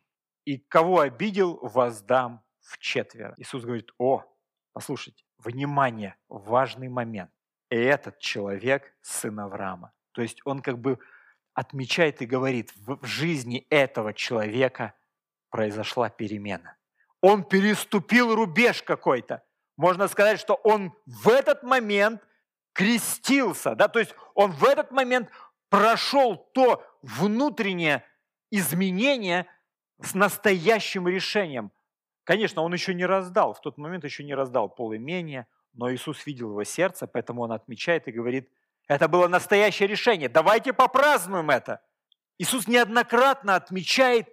И 0.46 0.58
кого 0.58 1.00
обидел, 1.00 1.60
воздам 1.62 2.44
в 2.62 2.78
четверо. 2.78 3.34
Иисус 3.38 3.64
говорит, 3.64 3.92
о, 3.98 4.24
послушайте, 4.74 5.24
внимание, 5.38 6.16
важный 6.30 6.90
момент. 6.90 7.32
И 7.70 7.76
этот 7.76 8.20
человек 8.20 8.94
сын 9.02 9.40
Авраама. 9.40 9.94
То 10.12 10.22
есть 10.22 10.42
он 10.46 10.62
как 10.62 10.80
бы 10.80 11.00
отмечает 11.54 12.22
и 12.22 12.26
говорит, 12.26 12.72
в 12.76 13.06
жизни 13.06 13.66
этого 13.70 14.14
человека 14.14 14.94
произошла 15.50 16.10
перемена. 16.10 16.78
Он 17.22 17.44
переступил 17.44 18.36
рубеж 18.36 18.84
какой-то. 18.84 19.44
Можно 19.78 20.08
сказать, 20.08 20.40
что 20.40 20.56
он 20.56 20.94
в 21.06 21.30
этот 21.30 21.64
момент 21.64 22.22
крестился, 22.74 23.76
да, 23.76 23.88
то 23.88 24.00
есть 24.00 24.16
он 24.34 24.52
в 24.52 24.64
этот 24.64 24.92
момент 24.92 25.30
прошел 25.70 26.36
то 26.54 26.84
внутреннее 27.02 28.04
изменение 28.52 29.48
с 30.02 30.14
настоящим 30.14 31.08
решением. 31.08 31.72
Конечно, 32.24 32.62
он 32.62 32.74
еще 32.74 32.94
не 32.94 33.06
раздал, 33.06 33.54
в 33.54 33.62
тот 33.62 33.78
момент 33.78 34.04
еще 34.04 34.24
не 34.24 34.34
раздал 34.34 34.70
полимения, 34.70 35.48
но 35.74 35.94
Иисус 35.94 36.26
видел 36.26 36.52
его 36.52 36.64
сердце, 36.64 37.08
поэтому 37.08 37.42
он 37.42 37.52
отмечает 37.52 38.08
и 38.08 38.12
говорит, 38.12 38.50
это 38.88 39.08
было 39.08 39.28
настоящее 39.28 39.88
решение, 39.88 40.30
давайте 40.30 40.74
попразднуем 40.74 41.50
это. 41.50 41.82
Иисус 42.38 42.68
неоднократно 42.68 43.56
отмечает 43.56 44.28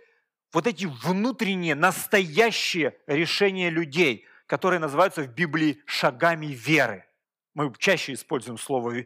вот 0.53 0.67
эти 0.67 0.87
внутренние, 0.87 1.75
настоящие 1.75 2.97
решения 3.07 3.71
людей, 3.71 4.27
которые 4.47 4.81
называются 4.81 5.23
в 5.23 5.29
Библии 5.29 5.83
шагами 5.87 6.47
веры. 6.47 7.07
Мы 7.55 7.73
чаще 7.79 8.15
используем 8.15 8.59
слово 8.59 9.05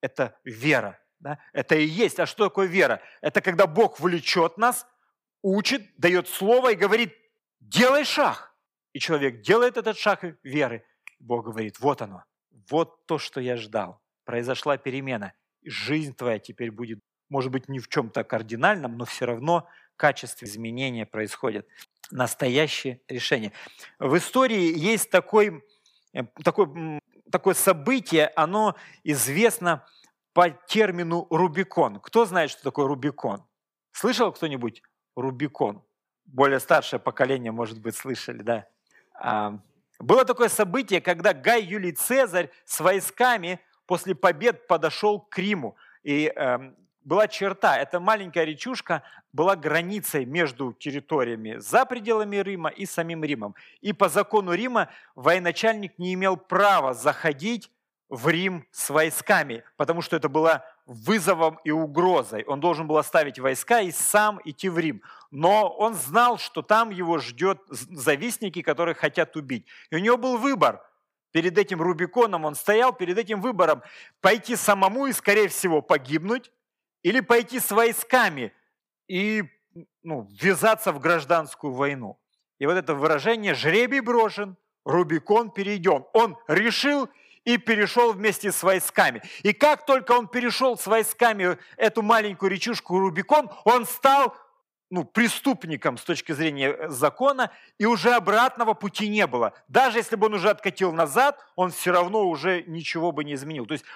«это 0.00 0.38
вера». 0.44 0.98
Да? 1.20 1.38
Это 1.52 1.74
и 1.74 1.84
есть. 1.84 2.20
А 2.20 2.26
что 2.26 2.44
такое 2.44 2.66
вера? 2.66 3.02
Это 3.20 3.40
когда 3.40 3.66
Бог 3.66 4.00
влечет 4.00 4.56
нас, 4.56 4.86
учит, 5.42 5.82
дает 5.96 6.28
слово 6.28 6.72
и 6.72 6.76
говорит, 6.76 7.14
делай 7.60 8.04
шаг. 8.04 8.54
И 8.92 8.98
человек 8.98 9.42
делает 9.42 9.76
этот 9.76 9.96
шаг 9.98 10.24
веры. 10.42 10.84
Бог 11.18 11.44
говорит, 11.44 11.80
вот 11.80 12.02
оно, 12.02 12.24
вот 12.70 13.06
то, 13.06 13.18
что 13.18 13.40
я 13.40 13.56
ждал. 13.56 14.00
Произошла 14.24 14.76
перемена. 14.76 15.32
Жизнь 15.64 16.14
твоя 16.14 16.38
теперь 16.38 16.70
будет, 16.70 17.00
может 17.28 17.50
быть, 17.50 17.68
не 17.68 17.78
в 17.78 17.88
чем-то 17.88 18.24
кардинальном, 18.24 18.96
но 18.96 19.04
все 19.04 19.26
равно 19.26 19.68
качестве 19.98 20.48
изменения 20.48 21.04
происходит. 21.04 21.68
Настоящее 22.10 23.02
решение. 23.08 23.52
В 23.98 24.16
истории 24.16 24.78
есть 24.78 25.10
такой, 25.10 25.62
э, 26.14 26.22
такой, 26.42 27.00
такое 27.30 27.52
событие, 27.52 28.32
оно 28.34 28.76
известно 29.04 29.86
по 30.32 30.48
термину 30.50 31.26
Рубикон. 31.28 32.00
Кто 32.00 32.24
знает, 32.24 32.50
что 32.50 32.62
такое 32.62 32.86
Рубикон? 32.86 33.44
Слышал 33.92 34.32
кто-нибудь 34.32 34.82
Рубикон? 35.20 35.82
Более 36.26 36.60
старшее 36.60 37.00
поколение, 37.00 37.52
может 37.52 37.80
быть, 37.80 37.96
слышали, 37.96 38.42
да? 38.42 38.66
А, 39.14 39.58
было 39.98 40.24
такое 40.24 40.48
событие, 40.48 41.00
когда 41.00 41.32
Гай 41.32 41.62
Юлий 41.62 41.92
Цезарь 41.92 42.50
с 42.64 42.80
войсками 42.80 43.60
после 43.86 44.14
побед 44.14 44.66
подошел 44.66 45.20
к 45.20 45.38
Риму. 45.38 45.76
И 46.04 46.32
э, 46.34 46.58
была 47.02 47.26
черта, 47.26 47.78
эта 47.78 47.98
маленькая 47.98 48.44
речушка 48.44 49.02
была 49.32 49.56
границей 49.56 50.24
между 50.24 50.72
территориями 50.72 51.56
за 51.58 51.84
пределами 51.84 52.36
Рима 52.36 52.68
и 52.68 52.86
самим 52.86 53.24
Римом. 53.24 53.54
И 53.80 53.92
по 53.92 54.08
закону 54.08 54.52
Рима 54.52 54.88
военачальник 55.14 55.98
не 55.98 56.14
имел 56.14 56.36
права 56.36 56.94
заходить 56.94 57.70
в 58.08 58.28
Рим 58.28 58.66
с 58.70 58.90
войсками, 58.90 59.64
потому 59.76 60.02
что 60.02 60.16
это 60.16 60.28
было 60.28 60.64
вызовом 60.88 61.60
и 61.64 61.70
угрозой. 61.70 62.44
Он 62.44 62.60
должен 62.60 62.86
был 62.86 62.96
оставить 62.96 63.38
войска 63.38 63.82
и 63.82 63.92
сам 63.92 64.40
идти 64.44 64.70
в 64.70 64.78
Рим. 64.78 65.02
Но 65.30 65.68
он 65.68 65.94
знал, 65.94 66.38
что 66.38 66.62
там 66.62 66.88
его 66.88 67.18
ждет 67.18 67.60
завистники, 67.68 68.62
которые 68.62 68.94
хотят 68.94 69.36
убить. 69.36 69.66
И 69.90 69.96
у 69.96 69.98
него 69.98 70.16
был 70.16 70.38
выбор. 70.38 70.82
Перед 71.30 71.58
этим 71.58 71.82
Рубиконом 71.82 72.46
он 72.46 72.54
стоял, 72.54 72.94
перед 72.94 73.18
этим 73.18 73.42
выбором 73.42 73.82
пойти 74.22 74.56
самому 74.56 75.06
и, 75.06 75.12
скорее 75.12 75.48
всего, 75.48 75.82
погибнуть, 75.82 76.50
или 77.02 77.20
пойти 77.20 77.60
с 77.60 77.70
войсками 77.70 78.52
и 79.08 79.44
ну, 80.02 80.26
ввязаться 80.40 80.90
в 80.92 81.00
гражданскую 81.00 81.74
войну. 81.74 82.18
И 82.58 82.64
вот 82.64 82.72
это 82.72 82.94
выражение 82.94 83.54
«жребий 83.54 84.00
брошен», 84.00 84.56
«Рубикон 84.86 85.50
перейден». 85.50 86.06
Он 86.14 86.38
решил 86.48 87.10
и 87.48 87.56
перешел 87.56 88.12
вместе 88.12 88.52
с 88.52 88.62
войсками. 88.62 89.22
И 89.42 89.54
как 89.54 89.86
только 89.86 90.12
он 90.12 90.28
перешел 90.28 90.76
с 90.76 90.86
войсками 90.86 91.56
эту 91.78 92.02
маленькую 92.02 92.50
речушку 92.50 92.98
Рубикон, 92.98 93.50
он 93.64 93.86
стал 93.86 94.36
ну, 94.90 95.04
преступником 95.04 95.96
с 95.96 96.02
точки 96.02 96.32
зрения 96.32 96.68
э, 96.68 96.88
закона, 96.90 97.50
и 97.78 97.86
уже 97.86 98.12
обратного 98.12 98.74
пути 98.74 99.08
не 99.08 99.26
было. 99.26 99.54
Даже 99.66 99.96
если 99.96 100.16
бы 100.16 100.26
он 100.26 100.34
уже 100.34 100.50
откатил 100.50 100.92
назад, 100.92 101.42
он 101.56 101.70
все 101.70 101.90
равно 101.90 102.28
уже 102.28 102.64
ничего 102.64 103.12
бы 103.12 103.24
не 103.24 103.32
изменил. 103.32 103.64
То 103.64 103.72
есть 103.72 103.86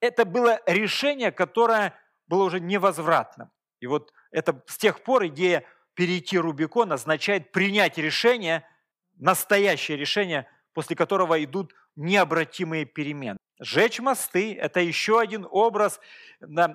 это 0.00 0.24
было 0.24 0.60
решение, 0.66 1.30
которое 1.30 1.94
было 2.26 2.42
уже 2.42 2.58
невозвратным. 2.58 3.52
И 3.78 3.86
вот 3.86 4.12
это 4.32 4.60
с 4.66 4.78
тех 4.78 5.04
пор 5.04 5.26
идея 5.26 5.62
перейти 5.94 6.36
Рубикон 6.38 6.92
означает 6.92 7.52
принять 7.52 7.98
решение, 7.98 8.66
настоящее 9.14 9.96
решение, 9.96 10.48
после 10.74 10.96
которого 10.96 11.42
идут 11.44 11.72
необратимые 11.96 12.84
перемены. 12.84 13.38
Жечь 13.58 14.00
мосты– 14.00 14.54
это 14.60 14.80
еще 14.80 15.18
один 15.18 15.46
образ. 15.50 15.98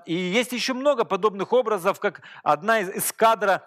И 0.06 0.14
есть 0.14 0.52
еще 0.52 0.74
много 0.74 1.06
подобных 1.06 1.54
образов, 1.54 2.00
как 2.00 2.22
одна 2.44 2.80
из 2.80 2.90
эскадра 2.90 3.64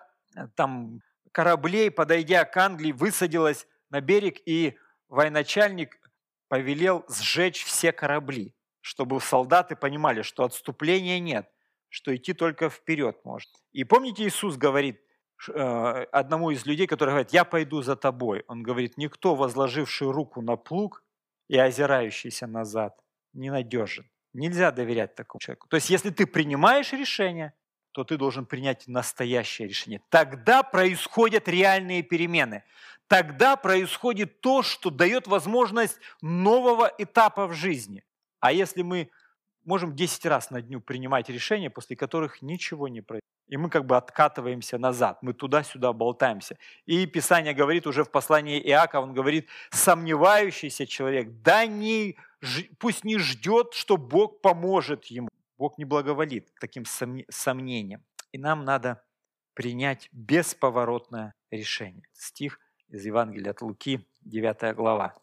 там, 0.56 1.00
кораблей, 1.30 1.90
подойдя 1.90 2.44
к 2.44 2.56
Англии, 2.56 2.92
высадилась 2.92 3.66
на 3.90 4.00
берег, 4.00 4.38
и 4.46 4.76
военачальник 5.08 6.00
повелел 6.48 7.04
сжечь 7.08 7.64
все 7.64 7.92
корабли, 7.92 8.52
чтобы 8.80 9.20
солдаты 9.20 9.76
понимали, 9.76 10.22
что 10.22 10.44
отступления 10.44 11.20
нет, 11.20 11.48
что 11.88 12.14
идти 12.14 12.32
только 12.32 12.68
вперед 12.68 13.24
может. 13.24 13.48
И 13.72 13.84
помните, 13.84 14.26
Иисус 14.26 14.56
говорит 14.56 15.00
э, 15.48 15.52
одному 16.10 16.50
из 16.50 16.66
людей, 16.66 16.88
который 16.88 17.10
говорит, 17.10 17.32
я 17.32 17.44
пойду 17.44 17.82
за 17.82 17.94
тобой. 17.94 18.44
Он 18.48 18.64
говорит, 18.64 18.96
никто, 18.96 19.36
возложивший 19.36 20.10
руку 20.10 20.42
на 20.42 20.56
плуг, 20.56 21.04
и 21.48 21.58
озирающийся 21.58 22.46
назад 22.46 22.98
ненадежен. 23.32 24.08
Нельзя 24.32 24.70
доверять 24.72 25.14
такому 25.14 25.40
человеку. 25.40 25.68
То 25.68 25.76
есть, 25.76 25.90
если 25.90 26.10
ты 26.10 26.26
принимаешь 26.26 26.92
решение, 26.92 27.54
то 27.92 28.02
ты 28.02 28.16
должен 28.16 28.44
принять 28.46 28.88
настоящее 28.88 29.68
решение. 29.68 30.00
Тогда 30.08 30.62
происходят 30.64 31.48
реальные 31.48 32.02
перемены. 32.02 32.64
Тогда 33.06 33.54
происходит 33.56 34.40
то, 34.40 34.62
что 34.62 34.90
дает 34.90 35.28
возможность 35.28 36.00
нового 36.20 36.92
этапа 36.98 37.46
в 37.46 37.52
жизни. 37.52 38.02
А 38.40 38.50
если 38.50 38.82
мы 38.82 39.10
можем 39.64 39.94
10 39.94 40.26
раз 40.26 40.50
на 40.50 40.60
дню 40.60 40.80
принимать 40.80 41.28
решения, 41.28 41.70
после 41.70 41.96
которых 41.96 42.42
ничего 42.42 42.88
не 42.88 43.00
происходит. 43.00 43.33
И 43.48 43.56
мы 43.56 43.68
как 43.68 43.84
бы 43.84 43.96
откатываемся 43.96 44.78
назад, 44.78 45.18
мы 45.22 45.34
туда-сюда 45.34 45.92
болтаемся. 45.92 46.56
И 46.86 47.06
Писание 47.06 47.52
говорит 47.52 47.86
уже 47.86 48.02
в 48.02 48.10
послании 48.10 48.58
Иакова, 48.60 49.02
он 49.02 49.12
говорит, 49.12 49.48
сомневающийся 49.70 50.86
человек, 50.86 51.28
да 51.42 51.66
не, 51.66 52.16
пусть 52.78 53.04
не 53.04 53.18
ждет, 53.18 53.74
что 53.74 53.96
Бог 53.96 54.40
поможет 54.40 55.06
ему. 55.06 55.28
Бог 55.58 55.78
не 55.78 55.84
благоволит 55.84 56.52
таким 56.58 56.84
сомнениям. 57.30 58.02
И 58.32 58.38
нам 58.38 58.64
надо 58.64 59.04
принять 59.54 60.08
бесповоротное 60.12 61.34
решение. 61.50 62.04
Стих 62.12 62.58
из 62.88 63.04
Евангелия 63.04 63.52
от 63.52 63.62
Луки, 63.62 64.06
9 64.22 64.74
глава. 64.74 65.14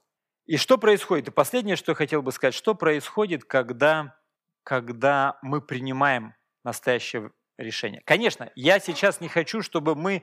И 0.46 0.58
что 0.58 0.78
происходит? 0.78 1.28
И 1.28 1.32
последнее, 1.32 1.76
что 1.76 1.92
я 1.92 1.96
хотел 1.96 2.22
бы 2.22 2.32
сказать, 2.32 2.54
что 2.54 2.76
происходит, 2.76 3.46
когда, 3.46 4.18
когда 4.64 5.38
мы 5.42 5.62
принимаем 5.62 6.34
настоящее 6.64 7.32
решение. 7.62 8.02
Конечно, 8.06 8.52
я 8.56 8.80
сейчас 8.80 9.22
не 9.22 9.28
хочу, 9.28 9.62
чтобы 9.62 9.96
мы 9.96 10.16
э, 10.16 10.22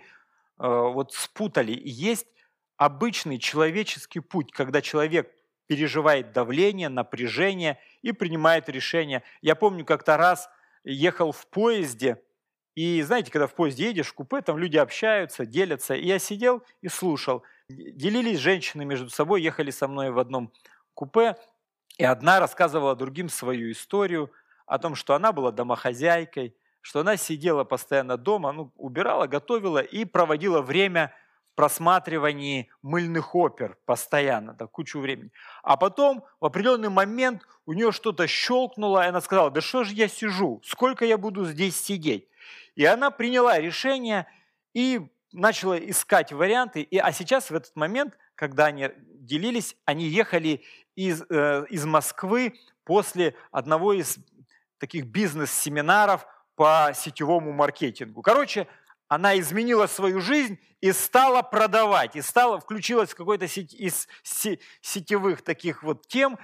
вот 0.59 1.13
спутали. 1.13 1.81
Есть 1.85 2.27
обычный 2.77 3.39
человеческий 3.39 4.21
путь, 4.21 4.53
когда 4.53 4.81
человек 4.81 5.31
переживает 5.67 6.33
давление, 6.33 6.89
напряжение 6.89 7.79
и 8.03 8.13
принимает 8.13 8.69
решение. 8.69 9.23
Я 9.43 9.55
помню, 9.55 9.85
как-то 9.85 10.17
раз 10.17 10.49
ехал 10.85 11.33
в 11.33 11.47
поезде, 11.49 12.23
и 12.79 13.03
знаете, 13.03 13.33
когда 13.33 13.49
в 13.49 13.55
поезде 13.55 13.87
едешь, 13.87 14.07
в 14.07 14.15
купе, 14.15 14.41
там 14.41 14.57
люди 14.57 14.77
общаются, 14.77 15.45
делятся. 15.45 15.95
И 15.95 16.07
я 16.07 16.21
сидел 16.21 16.63
и 16.81 16.89
слушал. 16.89 17.43
делились 17.69 18.39
женщины 18.39 18.85
между 18.85 19.11
собой, 19.11 19.43
ехали 19.43 19.73
со 19.73 19.89
мной 19.89 20.13
в 20.13 20.19
одном 20.21 20.53
купе, 20.95 21.37
и 21.97 22.05
одна 22.05 22.39
рассказывала 22.39 22.95
другим 22.95 23.29
свою 23.29 23.73
историю 23.73 24.33
о 24.65 24.79
том, 24.79 24.95
что 24.95 25.15
она 25.15 25.33
была 25.33 25.51
домохозяйкой, 25.51 26.55
что 26.81 27.01
она 27.01 27.17
сидела 27.17 27.65
постоянно 27.65 28.17
дома, 28.17 28.53
ну, 28.53 28.73
убирала, 28.77 29.27
готовила 29.27 29.79
и 29.79 30.05
проводила 30.05 30.63
время 30.63 31.15
просматривании 31.59 32.71
мыльных 32.83 33.35
опер 33.35 33.79
постоянно, 33.85 34.55
да, 34.55 34.69
кучу 34.69 35.01
времени. 35.01 35.33
А 35.65 35.77
потом 35.77 36.25
в 36.39 36.45
определенный 36.45 36.89
момент 36.89 37.43
у 37.67 37.73
нее 37.73 37.91
что-то 37.91 38.29
щелкнуло, 38.29 39.05
и 39.05 39.09
она 39.09 39.21
сказала, 39.21 39.51
да 39.51 39.61
что 39.61 39.83
же 39.83 39.93
я 39.93 40.07
сижу, 40.07 40.61
сколько 40.65 41.05
я 41.05 41.19
буду 41.19 41.45
здесь 41.45 41.77
сидеть? 41.77 42.29
И 42.77 42.85
она 42.85 43.11
приняла 43.11 43.59
решение 43.59 44.29
и 44.73 45.01
начала 45.33 45.77
искать 45.77 46.33
варианты. 46.33 46.83
И, 46.83 46.97
а 46.97 47.11
сейчас, 47.11 47.51
в 47.51 47.55
этот 47.57 47.75
момент, 47.75 48.17
когда 48.37 48.67
они 48.67 48.91
делились, 48.97 49.75
они 49.85 50.05
ехали 50.05 50.63
из, 50.95 51.25
э, 51.29 51.65
из 51.71 51.85
Москвы 51.85 52.55
после 52.85 53.35
одного 53.51 53.95
из 53.95 54.19
таких 54.79 55.07
бизнес-семинаров 55.07 56.25
по 56.59 56.91
сетевому 56.93 57.53
маркетингу. 57.53 58.21
Короче, 58.21 58.67
она 59.07 59.39
изменила 59.39 59.87
свою 59.87 60.21
жизнь 60.21 60.59
и 60.81 60.91
стала 60.91 61.43
продавать, 61.43 62.17
и 62.17 62.21
стала, 62.21 62.59
включилась 62.59 63.11
в 63.11 63.15
какой-то 63.15 63.47
сеть, 63.47 63.73
из 63.73 64.09
сетевых 64.83 65.43
таких 65.43 65.85
вот 65.85 66.09
тем, 66.09 66.37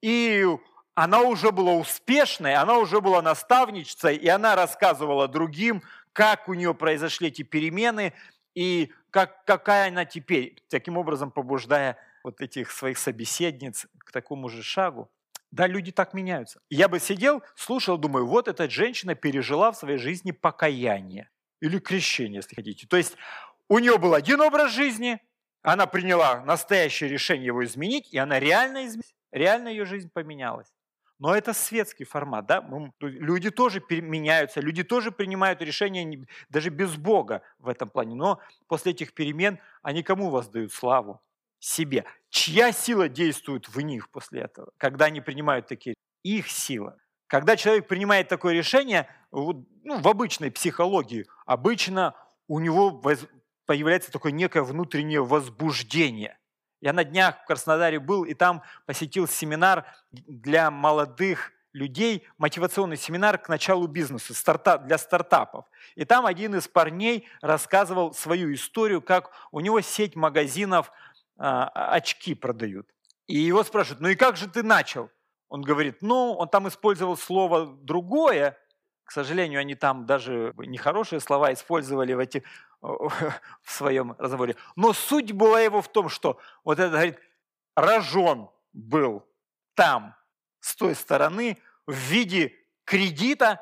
и 0.00 0.46
она 0.94 1.22
уже 1.22 1.50
была 1.50 1.72
успешной, 1.72 2.54
она 2.54 2.78
уже 2.78 3.00
была 3.00 3.22
наставничицей, 3.22 4.14
и 4.14 4.28
она 4.28 4.54
рассказывала 4.54 5.26
другим, 5.26 5.82
как 6.12 6.48
у 6.48 6.54
нее 6.54 6.72
произошли 6.72 7.26
эти 7.26 7.42
перемены, 7.42 8.12
и 8.54 8.92
как, 9.10 9.44
какая 9.46 9.88
она 9.88 10.04
теперь, 10.04 10.62
таким 10.68 10.96
образом 10.96 11.32
побуждая 11.32 11.98
вот 12.22 12.40
этих 12.40 12.70
своих 12.70 12.98
собеседниц 12.98 13.88
к 13.98 14.12
такому 14.12 14.48
же 14.48 14.62
шагу. 14.62 15.10
Да, 15.56 15.66
люди 15.66 15.90
так 15.90 16.12
меняются. 16.12 16.60
Я 16.68 16.86
бы 16.86 17.00
сидел, 17.00 17.42
слушал, 17.54 17.96
думаю, 17.96 18.26
вот 18.26 18.46
эта 18.46 18.68
женщина 18.68 19.14
пережила 19.14 19.72
в 19.72 19.76
своей 19.78 19.96
жизни 19.96 20.30
покаяние 20.30 21.30
или 21.60 21.78
крещение, 21.78 22.36
если 22.36 22.54
хотите. 22.54 22.86
То 22.86 22.98
есть 22.98 23.16
у 23.70 23.78
нее 23.78 23.96
был 23.96 24.12
один 24.12 24.42
образ 24.42 24.72
жизни, 24.72 25.18
она 25.62 25.86
приняла 25.86 26.44
настоящее 26.44 27.08
решение 27.08 27.46
его 27.46 27.64
изменить, 27.64 28.12
и 28.12 28.18
она 28.18 28.38
реально 28.38 28.84
изменилась, 28.84 29.14
реально 29.32 29.68
ее 29.68 29.86
жизнь 29.86 30.10
поменялась. 30.12 30.70
Но 31.18 31.34
это 31.34 31.54
светский 31.54 32.04
формат, 32.04 32.44
да? 32.44 32.62
Люди 33.00 33.48
тоже 33.50 33.82
меняются, 33.88 34.60
люди 34.60 34.84
тоже 34.84 35.10
принимают 35.10 35.62
решения 35.62 36.26
даже 36.50 36.68
без 36.68 36.96
Бога 36.96 37.40
в 37.58 37.68
этом 37.68 37.88
плане. 37.88 38.14
Но 38.14 38.40
после 38.66 38.92
этих 38.92 39.14
перемен 39.14 39.58
они 39.80 40.02
кому 40.02 40.28
воздают 40.28 40.74
славу? 40.74 41.22
Себе. 41.58 42.04
Чья 42.30 42.72
сила 42.72 43.08
действует 43.08 43.68
в 43.68 43.80
них 43.80 44.10
после 44.10 44.42
этого, 44.42 44.70
когда 44.76 45.06
они 45.06 45.20
принимают 45.20 45.66
такие 45.66 45.94
Их 46.22 46.48
сила. 46.48 46.96
Когда 47.28 47.56
человек 47.56 47.88
принимает 47.88 48.28
такое 48.28 48.54
решение, 48.54 49.08
ну, 49.32 49.66
в 49.84 50.06
обычной 50.06 50.50
психологии, 50.50 51.26
обычно 51.44 52.14
у 52.46 52.60
него 52.60 53.02
появляется 53.66 54.12
такое 54.12 54.32
некое 54.32 54.62
внутреннее 54.62 55.24
возбуждение– 55.24 56.38
я 56.80 56.92
на 56.92 57.04
днях 57.04 57.42
в 57.42 57.46
Краснодаре 57.46 57.98
был 57.98 58.24
и 58.24 58.34
там 58.34 58.62
посетил 58.84 59.26
семинар 59.26 59.86
для 60.12 60.70
молодых 60.70 61.52
людей, 61.72 62.26
мотивационный 62.38 62.96
семинар 62.96 63.38
к 63.38 63.48
началу 63.48 63.86
бизнеса 63.86 64.34
старта, 64.34 64.78
для 64.78 64.96
стартапов. 64.96 65.66
И 65.94 66.04
там 66.04 66.26
один 66.26 66.54
из 66.54 66.68
парней 66.68 67.28
рассказывал 67.42 68.14
свою 68.14 68.54
историю, 68.54 69.02
как 69.02 69.30
у 69.50 69.60
него 69.60 69.80
сеть 69.80 70.16
магазинов 70.16 70.90
а, 71.36 71.68
очки 71.92 72.34
продают. 72.34 72.88
И 73.26 73.38
его 73.38 73.64
спрашивают, 73.64 74.00
ну 74.00 74.08
и 74.08 74.14
как 74.14 74.36
же 74.36 74.48
ты 74.48 74.62
начал? 74.62 75.10
Он 75.48 75.62
говорит, 75.62 75.98
ну, 76.00 76.34
он 76.34 76.48
там 76.48 76.68
использовал 76.68 77.16
слово 77.16 77.66
другое, 77.66 78.58
к 79.04 79.12
сожалению, 79.12 79.60
они 79.60 79.76
там 79.76 80.04
даже 80.04 80.52
нехорошие 80.56 81.20
слова 81.20 81.52
использовали 81.52 82.12
в, 82.12 82.18
эти, 82.18 82.42
в 82.80 83.22
своем 83.64 84.16
разговоре. 84.18 84.56
Но 84.74 84.92
суть 84.92 85.32
была 85.32 85.60
его 85.60 85.80
в 85.80 85.88
том, 85.88 86.08
что 86.08 86.40
вот 86.64 86.80
это, 86.80 86.90
говорит, 86.90 87.18
рожен 87.76 88.48
был 88.72 89.24
там, 89.74 90.16
с 90.60 90.74
той 90.74 90.94
стороны, 90.96 91.58
в 91.86 91.94
виде 91.94 92.52
кредита, 92.84 93.60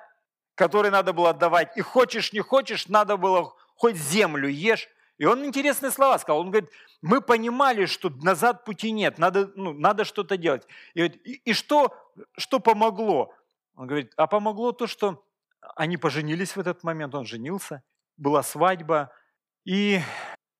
который 0.54 0.90
надо 0.90 1.12
было 1.12 1.30
отдавать. 1.30 1.76
И 1.76 1.82
хочешь, 1.82 2.32
не 2.32 2.40
хочешь, 2.40 2.88
надо 2.88 3.16
было 3.18 3.54
хоть 3.76 3.96
землю 3.96 4.48
ешь. 4.48 4.88
И 5.18 5.26
он 5.26 5.44
интересные 5.44 5.92
слова 5.92 6.18
сказал. 6.18 6.40
Он 6.40 6.50
говорит, 6.50 6.70
мы 7.02 7.20
понимали, 7.20 7.86
что 7.86 8.10
назад 8.10 8.64
пути 8.64 8.90
нет, 8.90 9.18
надо, 9.18 9.52
ну, 9.54 9.72
надо 9.72 10.04
что-то 10.04 10.36
делать. 10.36 10.66
И, 10.94 11.04
и, 11.04 11.32
и 11.50 11.52
что, 11.52 11.94
что 12.36 12.58
помогло? 12.58 13.32
Он 13.76 13.86
говорит, 13.86 14.12
а 14.16 14.26
помогло 14.26 14.72
то, 14.72 14.86
что 14.86 15.24
они 15.76 15.96
поженились 15.96 16.56
в 16.56 16.60
этот 16.60 16.82
момент, 16.82 17.14
он 17.14 17.24
женился, 17.24 17.82
была 18.16 18.42
свадьба, 18.42 19.12
и 19.64 20.00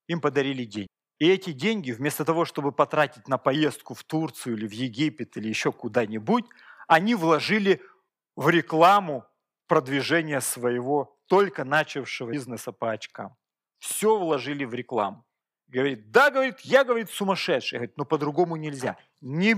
им 0.07 0.21
подарили 0.21 0.65
деньги. 0.65 0.89
И 1.19 1.29
эти 1.29 1.51
деньги, 1.53 1.91
вместо 1.91 2.25
того, 2.25 2.43
чтобы 2.45 2.71
потратить 2.71 3.27
на 3.27 3.37
поездку 3.37 3.93
в 3.93 4.03
Турцию 4.03 4.57
или 4.57 4.67
в 4.67 4.71
Египет 4.71 5.37
или 5.37 5.47
еще 5.47 5.71
куда-нибудь, 5.71 6.45
они 6.87 7.15
вложили 7.15 7.81
в 8.35 8.49
рекламу 8.49 9.25
продвижения 9.67 10.41
своего 10.41 11.17
только 11.27 11.63
начавшего 11.63 12.31
бизнеса 12.31 12.71
по 12.71 12.91
очкам. 12.91 13.35
Все 13.79 14.17
вложили 14.17 14.65
в 14.65 14.73
рекламу. 14.73 15.25
Говорит, 15.67 16.11
да, 16.11 16.29
говорит, 16.29 16.59
я, 16.61 16.83
говорит, 16.83 17.09
сумасшедший. 17.09 17.79
Говорит, 17.79 17.97
но 17.97 18.05
по-другому 18.05 18.55
нельзя. 18.55 18.97
Не, 19.21 19.55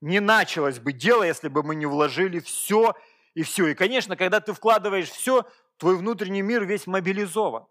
не 0.00 0.20
началось 0.20 0.78
бы 0.78 0.92
дело, 0.92 1.22
если 1.22 1.48
бы 1.48 1.62
мы 1.62 1.74
не 1.74 1.86
вложили 1.86 2.40
все 2.40 2.94
и 3.34 3.42
все. 3.42 3.68
И, 3.68 3.74
конечно, 3.74 4.16
когда 4.16 4.40
ты 4.40 4.52
вкладываешь 4.52 5.10
все, 5.10 5.46
твой 5.76 5.96
внутренний 5.96 6.42
мир 6.42 6.64
весь 6.64 6.86
мобилизован. 6.86 7.66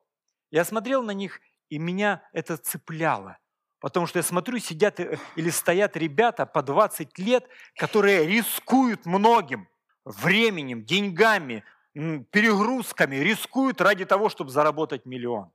Я 0.52 0.66
смотрел 0.66 1.04
на 1.04 1.12
них, 1.12 1.42
и 1.70 1.78
меня 1.78 2.24
это 2.34 2.58
цепляло. 2.58 3.38
Потому 3.80 4.08
что 4.08 4.20
я 4.20 4.24
смотрю, 4.24 4.60
сидят 4.60 5.00
э, 5.00 5.18
или 5.36 5.50
стоят 5.50 5.96
ребята 5.96 6.46
по 6.46 6.62
20 6.62 7.18
лет, 7.20 7.48
которые 7.76 8.28
рискуют 8.28 9.06
многим 9.06 9.68
временем, 10.06 10.84
деньгами, 10.84 11.64
перегрузками, 11.94 13.18
рискуют 13.18 13.80
ради 13.82 14.06
того, 14.06 14.30
чтобы 14.30 14.50
заработать 14.50 15.06
миллион. 15.06 15.52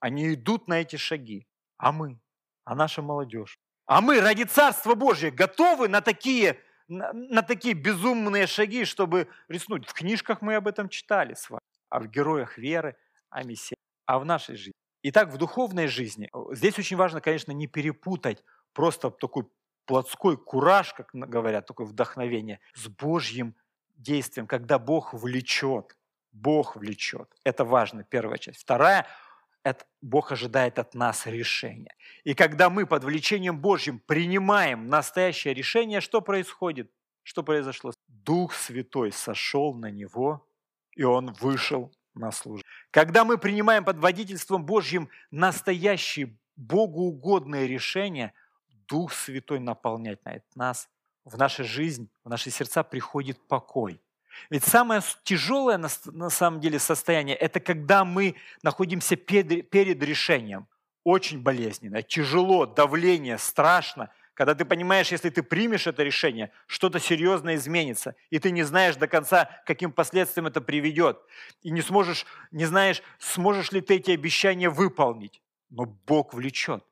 Они 0.00 0.34
идут 0.34 0.68
на 0.68 0.80
эти 0.80 0.96
шаги. 0.96 1.46
А 1.78 1.92
мы, 1.92 2.18
а 2.64 2.74
наша 2.74 3.02
молодежь. 3.02 3.58
А 3.86 4.00
мы 4.00 4.20
ради 4.20 4.44
Царства 4.44 4.94
Божьего 4.94 5.30
готовы 5.30 5.88
на 5.88 6.00
такие 6.00 6.58
на, 6.88 7.12
на 7.12 7.42
такие 7.42 7.74
безумные 7.74 8.46
шаги, 8.46 8.84
чтобы 8.84 9.28
рискнуть. 9.48 9.86
В 9.86 9.92
книжках 9.92 10.40
мы 10.40 10.54
об 10.54 10.68
этом 10.68 10.88
читали 10.88 11.34
с 11.34 11.50
вами, 11.50 11.60
а 11.88 12.00
в 12.00 12.08
героях 12.08 12.58
веры, 12.58 12.96
о 13.30 13.42
Мессии, 13.42 13.76
а 14.06 14.18
в 14.18 14.24
нашей 14.24 14.56
жизни. 14.56 14.72
Итак, 15.02 15.32
в 15.32 15.36
духовной 15.36 15.88
жизни 15.88 16.30
здесь 16.52 16.78
очень 16.78 16.96
важно, 16.96 17.20
конечно, 17.20 17.52
не 17.52 17.66
перепутать 17.66 18.42
просто 18.72 19.10
такой 19.10 19.44
плотской 19.84 20.36
кураж, 20.36 20.94
как 20.94 21.10
говорят, 21.12 21.66
такое 21.66 21.86
вдохновение, 21.86 22.60
с 22.74 22.88
Божьим 22.88 23.54
действием, 23.96 24.46
когда 24.46 24.78
Бог 24.78 25.14
влечет. 25.14 25.96
Бог 26.32 26.76
влечет. 26.76 27.32
Это 27.44 27.64
важно, 27.64 28.04
первая 28.04 28.38
часть. 28.38 28.60
Вторая 28.60 29.06
Бог 30.00 30.30
ожидает 30.30 30.78
от 30.78 30.94
нас 30.94 31.26
решения. 31.26 31.94
И 32.24 32.34
когда 32.34 32.70
мы 32.70 32.86
под 32.86 33.02
влечением 33.04 33.58
Божьим 33.58 33.98
принимаем 33.98 34.86
настоящее 34.86 35.54
решение, 35.54 36.00
что 36.00 36.20
происходит? 36.20 36.90
Что 37.24 37.42
произошло? 37.42 37.92
Дух 38.06 38.54
Святой 38.54 39.10
сошел 39.10 39.74
на 39.74 39.90
него, 39.90 40.46
и 40.94 41.02
он 41.02 41.32
вышел 41.40 41.92
на 42.14 42.30
службу. 42.30 42.64
Когда 42.92 43.24
мы 43.24 43.38
принимаем 43.38 43.84
под 43.84 43.98
водительством 43.98 44.64
Божьим 44.64 45.08
настоящие 45.32 46.38
богоугодные 46.54 47.66
решения, 47.66 48.32
Дух 48.88 49.12
Святой 49.12 49.58
наполняет 49.58 50.44
нас, 50.54 50.88
в 51.24 51.36
нашу 51.36 51.64
жизнь, 51.64 52.08
в 52.22 52.28
наши 52.28 52.50
сердца 52.50 52.84
приходит 52.84 53.48
покой. 53.48 54.00
Ведь 54.50 54.64
самое 54.64 55.02
тяжелое 55.24 55.78
на, 55.78 55.88
на 56.06 56.30
самом 56.30 56.60
деле 56.60 56.78
состояние– 56.78 57.36
это 57.36 57.60
когда 57.60 58.04
мы 58.04 58.36
находимся 58.62 59.16
перед, 59.16 59.70
перед 59.70 60.02
решением. 60.02 60.66
Очень 61.04 61.42
болезненно, 61.42 62.02
тяжело, 62.02 62.66
давление, 62.66 63.38
страшно. 63.38 64.10
Когда 64.34 64.54
ты 64.54 64.64
понимаешь, 64.64 65.12
если 65.12 65.30
ты 65.30 65.42
примешь 65.42 65.86
это 65.86 66.02
решение, 66.02 66.50
что-то 66.66 66.98
серьезно 67.00 67.54
изменится, 67.54 68.16
и 68.28 68.38
ты 68.38 68.50
не 68.50 68.64
знаешь 68.64 68.96
до 68.96 69.06
конца, 69.06 69.48
каким 69.64 69.92
последствиям 69.92 70.46
это 70.46 70.60
приведет, 70.60 71.18
и 71.62 71.70
не 71.70 71.80
сможешь, 71.80 72.26
не 72.50 72.66
знаешь, 72.66 73.02
сможешь 73.18 73.72
ли 73.72 73.80
ты 73.80 73.96
эти 73.96 74.10
обещания 74.10 74.68
выполнить. 74.68 75.40
Но 75.70 75.86
Бог 75.86 76.34
влечет. 76.34 76.84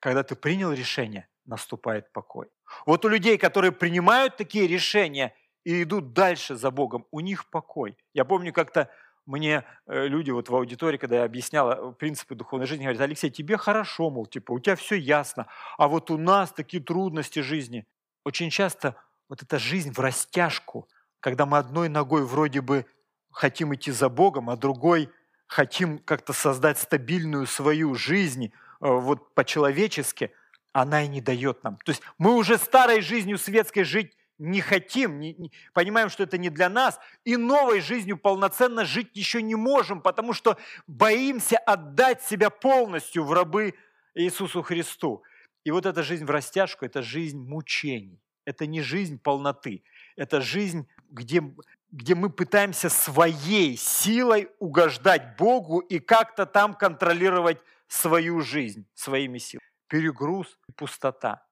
Когда 0.00 0.22
ты 0.22 0.34
принял 0.34 0.72
решение, 0.72 1.28
наступает 1.44 2.12
покой. 2.12 2.48
Вот 2.84 3.04
у 3.04 3.08
людей, 3.08 3.38
которые 3.38 3.72
принимают 3.72 4.36
такие 4.36 4.66
решения– 4.66 5.34
и 5.68 5.82
идут 5.82 6.14
дальше 6.14 6.56
за 6.56 6.70
Богом, 6.70 7.04
у 7.10 7.20
них 7.20 7.50
покой. 7.50 7.98
Я 8.14 8.24
помню, 8.24 8.54
как-то 8.54 8.88
мне 9.26 9.64
э, 9.86 10.06
люди 10.06 10.30
вот 10.30 10.48
в 10.48 10.56
аудитории, 10.56 10.96
когда 10.96 11.16
я 11.16 11.24
объяснял 11.24 11.92
принципы 11.92 12.34
духовной 12.34 12.66
жизни, 12.66 12.84
говорят, 12.84 13.02
Алексей, 13.02 13.28
тебе 13.28 13.58
хорошо, 13.58 14.08
мол, 14.08 14.24
типа, 14.24 14.52
у 14.52 14.60
тебя 14.60 14.76
все 14.76 14.94
ясно, 14.94 15.46
а 15.76 15.88
вот 15.88 16.10
у 16.10 16.16
нас 16.16 16.52
такие 16.52 16.82
трудности 16.82 17.40
жизни. 17.40 17.86
Очень 18.24 18.48
часто 18.48 18.96
вот 19.28 19.42
эта 19.42 19.58
жизнь 19.58 19.92
в 19.92 19.98
растяжку, 19.98 20.88
когда 21.20 21.44
мы 21.44 21.58
одной 21.58 21.90
ногой 21.90 22.24
вроде 22.24 22.62
бы 22.62 22.86
хотим 23.30 23.74
идти 23.74 23.90
за 23.90 24.08
Богом, 24.08 24.48
а 24.48 24.56
другой 24.56 25.10
хотим 25.46 25.98
как-то 25.98 26.32
создать 26.32 26.78
стабильную 26.78 27.46
свою 27.46 27.94
жизнь 27.94 28.46
э, 28.46 28.50
вот 28.80 29.34
по-человечески, 29.34 30.32
она 30.72 31.02
и 31.02 31.08
не 31.08 31.20
дает 31.20 31.62
нам. 31.62 31.76
То 31.84 31.90
есть 31.90 32.00
мы 32.16 32.36
уже 32.36 32.56
старой 32.56 33.02
жизнью 33.02 33.36
светской 33.36 33.82
жить 33.82 34.14
не 34.38 34.60
хотим, 34.60 35.18
не, 35.18 35.34
не, 35.34 35.52
понимаем, 35.72 36.08
что 36.08 36.22
это 36.22 36.38
не 36.38 36.50
для 36.50 36.68
нас, 36.68 36.98
и 37.24 37.36
новой 37.36 37.80
жизнью 37.80 38.16
полноценно 38.16 38.84
жить 38.84 39.10
еще 39.14 39.42
не 39.42 39.54
можем, 39.54 40.00
потому 40.00 40.32
что 40.32 40.56
боимся 40.86 41.58
отдать 41.58 42.22
себя 42.22 42.50
полностью 42.50 43.24
в 43.24 43.32
рабы 43.32 43.74
Иисусу 44.14 44.62
Христу. 44.62 45.22
И 45.64 45.70
вот 45.70 45.86
эта 45.86 46.02
жизнь 46.02 46.24
в 46.24 46.30
растяжку– 46.30 46.84
это 46.86 47.02
жизнь 47.02 47.38
мучений. 47.38 48.20
Это 48.44 48.66
не 48.66 48.80
жизнь 48.80 49.18
полноты. 49.18 49.82
Это 50.16 50.40
жизнь, 50.40 50.88
где, 51.10 51.42
где 51.90 52.14
мы 52.14 52.30
пытаемся 52.30 52.88
своей 52.88 53.76
силой 53.76 54.48
угождать 54.58 55.36
Богу 55.36 55.80
и 55.80 55.98
как-то 55.98 56.46
там 56.46 56.74
контролировать 56.74 57.58
свою 57.88 58.40
жизнь 58.40 58.86
своими 58.94 59.38
силами. 59.38 59.66
Перегруз 59.88 60.58
и 60.68 60.72
пустота– 60.72 61.44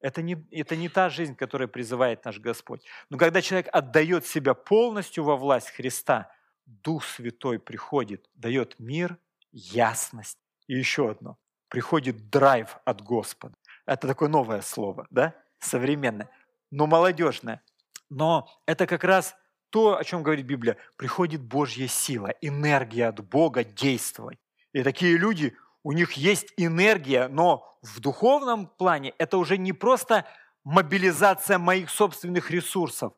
это 0.00 0.22
не, 0.22 0.36
это 0.50 0.76
не 0.76 0.88
та 0.88 1.10
жизнь, 1.10 1.34
которая 1.36 1.68
призывает 1.68 2.24
наш 2.24 2.38
Господь. 2.38 2.84
Но 3.10 3.18
когда 3.18 3.42
человек 3.42 3.68
отдает 3.72 4.26
себя 4.26 4.54
полностью 4.54 5.24
во 5.24 5.36
власть 5.36 5.70
Христа, 5.70 6.32
Дух 6.66 7.04
Святой 7.04 7.58
приходит, 7.58 8.28
дает 8.34 8.78
мир, 8.78 9.18
ясность. 9.52 10.38
И 10.66 10.74
еще 10.74 11.10
одно. 11.10 11.36
Приходит 11.68 12.30
драйв 12.30 12.78
от 12.84 13.02
Господа. 13.02 13.56
Это 13.86 14.06
такое 14.06 14.28
новое 14.28 14.60
слово, 14.62 15.06
да? 15.10 15.34
Современное, 15.58 16.30
но 16.70 16.86
молодежное. 16.86 17.62
Но 18.08 18.48
это 18.66 18.86
как 18.86 19.04
раз 19.04 19.36
то, 19.70 19.96
о 19.96 20.04
чем 20.04 20.22
говорит 20.22 20.46
Библия. 20.46 20.76
Приходит 20.96 21.42
Божья 21.42 21.86
сила, 21.86 22.34
энергия 22.40 23.08
от 23.08 23.20
Бога 23.28 23.64
действовать. 23.64 24.38
И 24.72 24.82
такие 24.82 25.16
люди 25.16 25.56
у 25.82 25.92
них 25.92 26.12
есть 26.12 26.52
энергия, 26.56 27.28
но 27.28 27.78
в 27.82 28.00
духовном 28.00 28.66
плане 28.66 29.14
это 29.18 29.38
уже 29.38 29.56
не 29.56 29.72
просто 29.72 30.26
мобилизация 30.64 31.58
моих 31.58 31.90
собственных 31.90 32.50
ресурсов. 32.50 33.14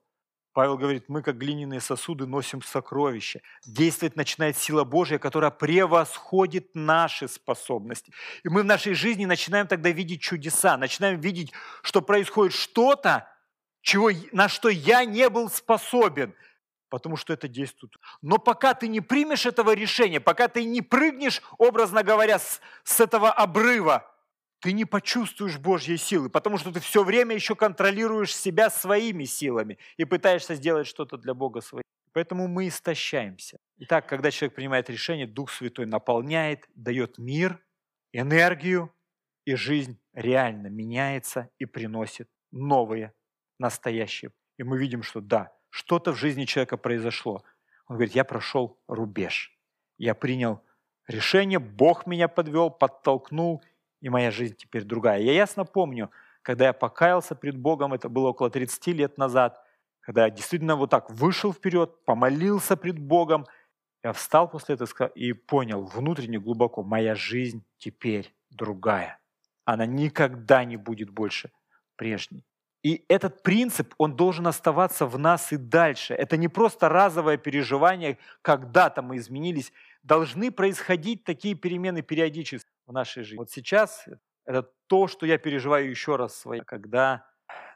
Павел 0.54 0.76
говорит, 0.76 1.08
мы 1.08 1.22
как 1.22 1.38
глиняные 1.38 1.80
сосуды 1.80 2.26
носим 2.26 2.60
сокровища. 2.60 3.40
Действовать 3.64 4.16
начинает 4.16 4.56
сила 4.58 4.84
Божья, 4.84 5.18
которая 5.18 5.50
превосходит 5.50 6.74
наши 6.74 7.26
способности. 7.26 8.12
И 8.44 8.50
мы 8.50 8.62
в 8.62 8.66
нашей 8.66 8.92
жизни 8.92 9.24
начинаем 9.24 9.66
тогда 9.66 9.90
видеть 9.90 10.20
чудеса, 10.20 10.76
начинаем 10.76 11.18
видеть, 11.20 11.52
что 11.82 12.02
происходит 12.02 12.52
что-то, 12.54 13.28
чего, 13.80 14.10
на 14.32 14.48
что 14.48 14.68
я 14.68 15.04
не 15.04 15.28
был 15.30 15.48
способен– 15.48 16.34
потому 16.92 17.16
что 17.16 17.32
это 17.32 17.48
действует. 17.48 17.96
Но 18.20 18.36
пока 18.36 18.74
ты 18.74 18.86
не 18.86 19.00
примешь 19.00 19.46
этого 19.46 19.74
решения, 19.74 20.20
пока 20.20 20.46
ты 20.46 20.64
не 20.64 20.82
прыгнешь, 20.82 21.40
образно 21.56 22.02
говоря, 22.02 22.38
с, 22.38 22.60
с 22.84 23.00
этого 23.00 23.32
обрыва, 23.32 24.14
ты 24.60 24.74
не 24.74 24.84
почувствуешь 24.84 25.56
Божьей 25.56 25.96
силы, 25.96 26.28
потому 26.28 26.58
что 26.58 26.70
ты 26.70 26.80
все 26.80 27.02
время 27.02 27.34
еще 27.34 27.54
контролируешь 27.54 28.36
себя 28.36 28.68
своими 28.68 29.24
силами 29.24 29.78
и 29.96 30.04
пытаешься 30.04 30.54
сделать 30.54 30.86
что-то 30.86 31.16
для 31.16 31.32
Бога 31.32 31.62
своим. 31.62 31.82
Поэтому 32.12 32.46
мы 32.46 32.68
истощаемся. 32.68 33.56
Итак, 33.78 34.06
когда 34.06 34.30
человек 34.30 34.54
принимает 34.54 34.90
решение, 34.90 35.26
Дух 35.26 35.50
Святой 35.50 35.86
наполняет, 35.86 36.68
дает 36.74 37.16
мир, 37.16 37.58
энергию, 38.12 38.94
и 39.46 39.54
жизнь 39.54 39.98
реально 40.12 40.66
меняется 40.66 41.48
и 41.58 41.64
приносит 41.64 42.28
новые, 42.50 43.14
настоящие. 43.58 44.30
И 44.58 44.62
мы 44.62 44.78
видим, 44.78 45.02
что 45.02 45.22
да, 45.22 45.50
что-то 45.72 46.12
в 46.12 46.16
жизни 46.16 46.44
человека 46.44 46.76
произошло. 46.76 47.42
Он 47.86 47.96
говорит, 47.96 48.14
я 48.14 48.24
прошел 48.24 48.78
рубеж. 48.88 49.58
Я 49.96 50.14
принял 50.14 50.60
решение, 51.08 51.58
Бог 51.58 52.06
меня 52.06 52.28
подвел, 52.28 52.68
подтолкнул, 52.70 53.62
и 54.02 54.10
моя 54.10 54.30
жизнь 54.30 54.54
теперь 54.54 54.84
другая. 54.84 55.20
Я 55.20 55.32
ясно 55.32 55.64
помню, 55.64 56.10
когда 56.42 56.66
я 56.66 56.72
покаялся 56.74 57.34
пред 57.34 57.56
Богом, 57.56 57.94
это 57.94 58.10
было 58.10 58.28
около 58.28 58.50
30 58.50 58.86
лет 58.88 59.16
назад, 59.16 59.64
когда 60.00 60.26
я 60.26 60.30
действительно 60.30 60.76
вот 60.76 60.90
так 60.90 61.10
вышел 61.10 61.54
вперед, 61.54 62.04
помолился 62.04 62.76
пред 62.76 62.98
Богом, 62.98 63.46
я 64.04 64.12
встал 64.12 64.50
после 64.50 64.74
этого 64.74 65.06
и 65.06 65.32
понял 65.32 65.84
внутренне 65.84 66.38
глубоко, 66.38 66.82
моя 66.82 67.14
жизнь 67.14 67.64
теперь 67.78 68.34
другая. 68.50 69.18
Она 69.64 69.86
никогда 69.86 70.64
не 70.64 70.76
будет 70.76 71.08
больше 71.08 71.50
прежней. 71.96 72.44
И 72.82 73.04
этот 73.08 73.42
принцип, 73.42 73.94
он 73.98 74.16
должен 74.16 74.46
оставаться 74.46 75.06
в 75.06 75.16
нас 75.18 75.52
и 75.52 75.56
дальше. 75.56 76.14
Это 76.14 76.36
не 76.36 76.48
просто 76.48 76.88
разовое 76.88 77.36
переживание, 77.36 78.18
когда-то 78.42 79.02
мы 79.02 79.18
изменились. 79.18 79.72
Должны 80.02 80.50
происходить 80.50 81.22
такие 81.22 81.54
перемены 81.54 82.02
периодически 82.02 82.68
в 82.86 82.92
нашей 82.92 83.22
жизни. 83.22 83.38
Вот 83.38 83.50
сейчас 83.50 84.08
это 84.44 84.68
то, 84.88 85.06
что 85.06 85.26
я 85.26 85.38
переживаю 85.38 85.88
еще 85.88 86.16
раз 86.16 86.36
свое, 86.36 86.64
когда 86.64 87.24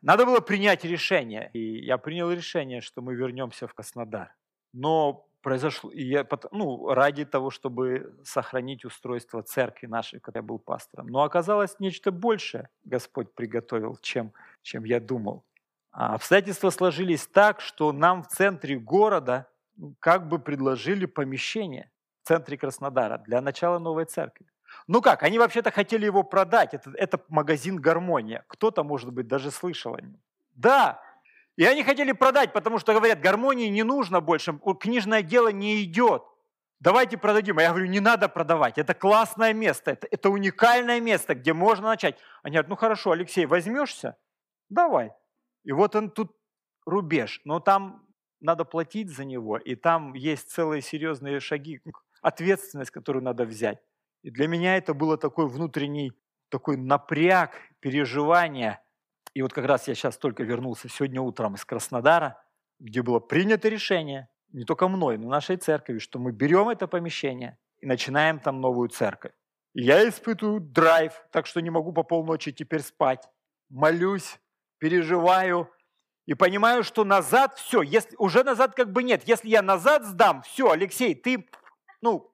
надо 0.03 0.27
было 0.27 0.41
принять 0.41 0.85
решение. 0.85 1.51
И 1.53 1.85
я 1.85 1.99
принял 1.99 2.31
решение, 2.33 2.81
что 2.81 3.01
мы 3.01 3.15
вернемся 3.15 3.69
в 3.69 3.75
Краснодар. 3.75 4.35
Но 4.73 5.29
произошло, 5.43 5.93
и 5.93 6.03
я, 6.03 6.27
ну, 6.51 6.93
ради 6.93 7.25
того, 7.25 7.51
чтобы 7.51 8.17
сохранить 8.25 8.85
устройство 8.85 9.43
церкви 9.43 9.87
нашей, 9.87 10.19
когда 10.19 10.41
я 10.41 10.43
был 10.43 10.59
пастором. 10.59 11.07
Но 11.07 11.23
оказалось 11.23 11.79
нечто 11.79 12.11
большее 12.11 12.69
Господь 12.83 13.33
приготовил, 13.33 13.97
чем, 14.03 14.33
чем 14.67 14.85
я 14.85 15.01
думал. 15.01 15.45
А 15.93 16.15
обстоятельства 16.15 16.71
сложились 16.71 17.27
так, 17.27 17.61
что 17.61 17.93
нам 17.93 18.23
в 18.23 18.29
центре 18.29 18.77
города 18.77 19.49
ну, 19.77 19.95
как 20.01 20.29
бы 20.29 20.39
предложили 20.39 21.07
помещение 21.07 21.91
в 22.23 22.29
центре 22.29 22.59
Краснодара 22.59 23.19
для 23.19 23.41
начала 23.41 23.79
новой 23.79 24.05
церкви. 24.05 24.47
Ну 24.89 25.01
как, 25.01 25.23
они 25.23 25.39
вообще-то 25.39 25.71
хотели 25.71 26.05
его 26.05 26.23
продать. 26.23 26.75
Это, 26.75 26.91
это 26.97 27.21
магазин 27.29 27.77
«Гармония». 27.77 28.45
Кто-то, 28.49 28.83
может 28.83 29.13
быть, 29.13 29.29
даже 29.29 29.51
слышал 29.51 29.95
о 29.95 30.01
нем. 30.01 30.21
Да, 30.55 31.01
и 31.57 31.65
они 31.65 31.85
хотели 31.85 32.13
продать, 32.13 32.53
потому 32.53 32.79
что 32.79 32.93
говорят, 32.93 33.21
гармонии 33.21 33.69
не 33.69 33.85
нужно 33.85 34.21
больше, 34.21 34.59
книжное 34.81 35.23
дело 35.23 35.49
не 35.49 35.83
идет. 35.85 36.23
Давайте 36.81 37.17
продадим. 37.17 37.59
А 37.59 37.63
я 37.63 37.71
говорю, 37.71 37.87
не 37.87 38.01
надо 38.01 38.29
продавать, 38.29 38.77
это 38.77 38.93
классное 38.93 39.55
место, 39.55 39.93
это, 39.93 40.09
это 40.11 40.29
уникальное 40.29 41.01
место, 41.01 41.35
где 41.35 41.55
можно 41.55 41.89
начать. 41.89 42.19
Они 42.43 42.55
говорят, 42.55 42.69
ну 42.69 42.77
хорошо, 42.77 43.13
Алексей, 43.13 43.47
возьмешься? 43.47 44.17
Давай. 44.69 45.13
И 45.65 45.73
вот 45.73 45.97
он 45.97 46.11
тут 46.11 46.37
рубеж, 46.85 47.41
но 47.45 47.61
там 47.61 48.07
надо 48.41 48.65
платить 48.65 49.11
за 49.11 49.25
него, 49.25 49.57
и 49.57 49.75
там 49.75 50.15
есть 50.15 50.51
целые 50.51 50.83
серьезные 50.83 51.41
шаги, 51.41 51.81
ответственность, 52.23 52.91
которую 52.91 53.23
надо 53.23 53.45
взять. 53.45 53.79
И 54.23 54.31
для 54.31 54.47
меня 54.49 54.77
это 54.77 54.95
было 54.95 55.17
такой 55.17 55.49
внутренний 55.49 56.13
такой 56.49 56.77
напряг, 56.77 57.53
переживание– 57.81 58.81
и 59.37 59.43
вот 59.43 59.53
как 59.53 59.67
раз 59.67 59.87
я 59.87 59.95
сейчас 59.95 60.17
только 60.17 60.45
вернулся 60.45 60.89
сегодня 60.89 61.21
утром 61.21 61.57
из 61.57 61.65
Краснодара, 61.67 62.43
где 62.79 63.03
было 63.03 63.21
принято 63.21 63.69
решение, 63.69 64.31
не 64.51 64.65
только 64.65 64.89
мной, 64.89 65.19
но 65.19 65.29
нашей 65.29 65.59
церковью, 65.59 66.01
что 66.01 66.19
мы 66.19 66.33
берем 66.33 66.71
это 66.71 66.89
помещение 66.89 67.59
и 67.81 67.87
начинаем 67.87 68.41
там 68.41 68.63
новую 68.63 68.89
церковь. 68.89 69.33
И 69.75 69.83
я 69.83 70.09
испытываю 70.09 70.61
драйв, 70.61 71.13
так 71.33 71.45
что 71.45 71.61
не 71.61 71.69
могу 71.69 71.93
по 71.93 72.03
полночи 72.03 72.51
теперь 72.51 72.81
спать. 72.81 73.29
Молюсь, 73.69 74.41
переживаю 74.79 75.71
и 76.27 76.35
понимаю, 76.35 76.83
что 76.83 77.05
назад 77.05 77.57
все, 77.59 77.83
если, 77.83 78.17
уже 78.19 78.43
назад 78.45 78.75
как 78.75 78.93
бы 78.93 79.03
нет. 79.03 79.23
Если 79.27 79.49
я 79.49 79.63
назад 79.63 80.05
сдам, 80.05 80.43
все, 80.43 80.71
Алексей, 80.71 81.15
ты, 81.15 81.49
ну, 82.01 82.33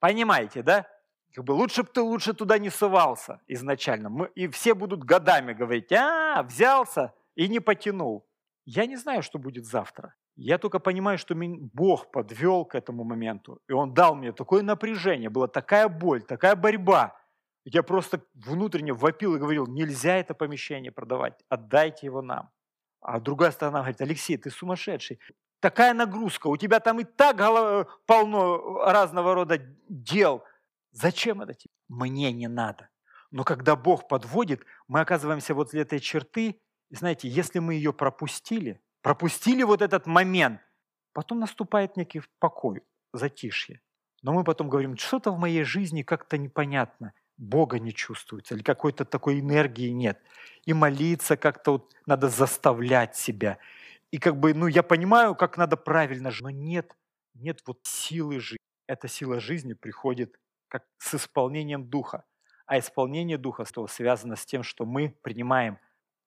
понимаете, 0.00 0.62
да? 0.62 0.86
Как 1.34 1.44
бы 1.44 1.52
лучше 1.52 1.82
бы 1.82 1.88
ты 1.88 2.00
лучше 2.00 2.32
туда 2.32 2.58
не 2.58 2.70
сывался 2.70 3.40
изначально. 3.48 4.08
Мы, 4.08 4.30
и 4.34 4.48
все 4.48 4.74
будут 4.74 5.04
годами 5.04 5.52
говорить, 5.52 5.92
а, 5.92 6.42
взялся 6.42 7.12
и 7.34 7.48
не 7.48 7.60
потянул. 7.60 8.24
Я 8.64 8.86
не 8.86 8.96
знаю, 8.96 9.22
что 9.22 9.38
будет 9.38 9.66
завтра. 9.66 10.14
Я 10.36 10.58
только 10.58 10.78
понимаю, 10.78 11.18
что 11.18 11.34
Бог 11.34 12.10
подвел 12.10 12.64
к 12.64 12.74
этому 12.74 13.04
моменту. 13.04 13.60
И 13.68 13.72
Он 13.72 13.94
дал 13.94 14.14
мне 14.14 14.32
такое 14.32 14.62
напряжение, 14.62 15.28
была 15.28 15.48
такая 15.48 15.88
боль, 15.88 16.22
такая 16.22 16.56
борьба. 16.56 17.16
Я 17.64 17.82
просто 17.82 18.20
внутренне 18.34 18.92
вопил 18.92 19.34
и 19.34 19.38
говорил, 19.38 19.66
нельзя 19.66 20.16
это 20.16 20.34
помещение 20.34 20.92
продавать, 20.92 21.40
отдайте 21.48 22.06
его 22.06 22.22
нам. 22.22 22.50
А 23.00 23.20
другая 23.20 23.50
сторона 23.50 23.80
говорит, 23.80 24.00
Алексей, 24.00 24.36
ты 24.36 24.50
сумасшедший. 24.50 25.18
Такая 25.60 25.94
нагрузка, 25.94 26.48
у 26.48 26.56
тебя 26.56 26.80
там 26.80 27.00
и 27.00 27.04
так 27.04 27.36
полно 28.06 28.84
разного 28.84 29.34
рода 29.34 29.58
дел– 29.88 30.44
Зачем 30.94 31.42
это 31.42 31.54
тебе? 31.54 31.74
Мне 31.88 32.32
не 32.32 32.48
надо. 32.48 32.88
Но 33.32 33.42
когда 33.42 33.74
Бог 33.74 34.06
подводит, 34.06 34.64
мы 34.86 35.00
оказываемся 35.00 35.52
возле 35.52 35.82
этой 35.82 35.98
черты, 35.98 36.60
и 36.88 36.94
знаете, 36.94 37.28
если 37.28 37.58
мы 37.58 37.74
ее 37.74 37.92
пропустили, 37.92 38.80
пропустили 39.02 39.64
вот 39.64 39.82
этот 39.82 40.06
момент, 40.06 40.60
потом 41.12 41.40
наступает 41.40 41.96
некий 41.96 42.22
покой. 42.38 42.82
затишье. 43.12 43.80
Но 44.22 44.32
мы 44.32 44.44
потом 44.44 44.68
говорим, 44.68 44.96
что-то 44.96 45.30
в 45.32 45.38
моей 45.38 45.64
жизни 45.64 46.02
как-то 46.02 46.38
непонятно. 46.38 47.12
Бога 47.36 47.78
не 47.78 47.92
чувствуется, 47.92 48.54
или 48.54 48.62
какой-то 48.62 49.04
такой 49.04 49.40
энергии 49.40 49.90
нет. 49.90 50.20
И 50.64 50.72
молиться 50.72 51.36
как-то 51.36 51.72
вот 51.72 51.92
надо 52.06 52.28
заставлять 52.28 53.16
себя. 53.16 53.58
И 54.10 54.18
как 54.18 54.38
бы, 54.38 54.54
ну, 54.54 54.66
я 54.66 54.82
понимаю, 54.82 55.34
как 55.34 55.56
надо 55.56 55.76
правильно 55.76 56.30
жить, 56.30 56.42
но 56.42 56.50
нет, 56.50 56.96
нет 57.34 57.62
вот 57.66 57.80
силы 57.82 58.38
жизни. 58.38 58.58
Эта 58.86 59.08
сила 59.08 59.40
жизни 59.40 59.72
приходит 59.72 60.38
как 60.68 60.84
с 60.98 61.14
исполнением 61.14 61.88
Духа. 61.88 62.24
А 62.66 62.78
исполнение 62.78 63.38
Духа 63.38 63.64
связано 63.88 64.36
с 64.36 64.46
тем, 64.46 64.62
что 64.62 64.86
мы 64.86 65.14
принимаем 65.22 65.78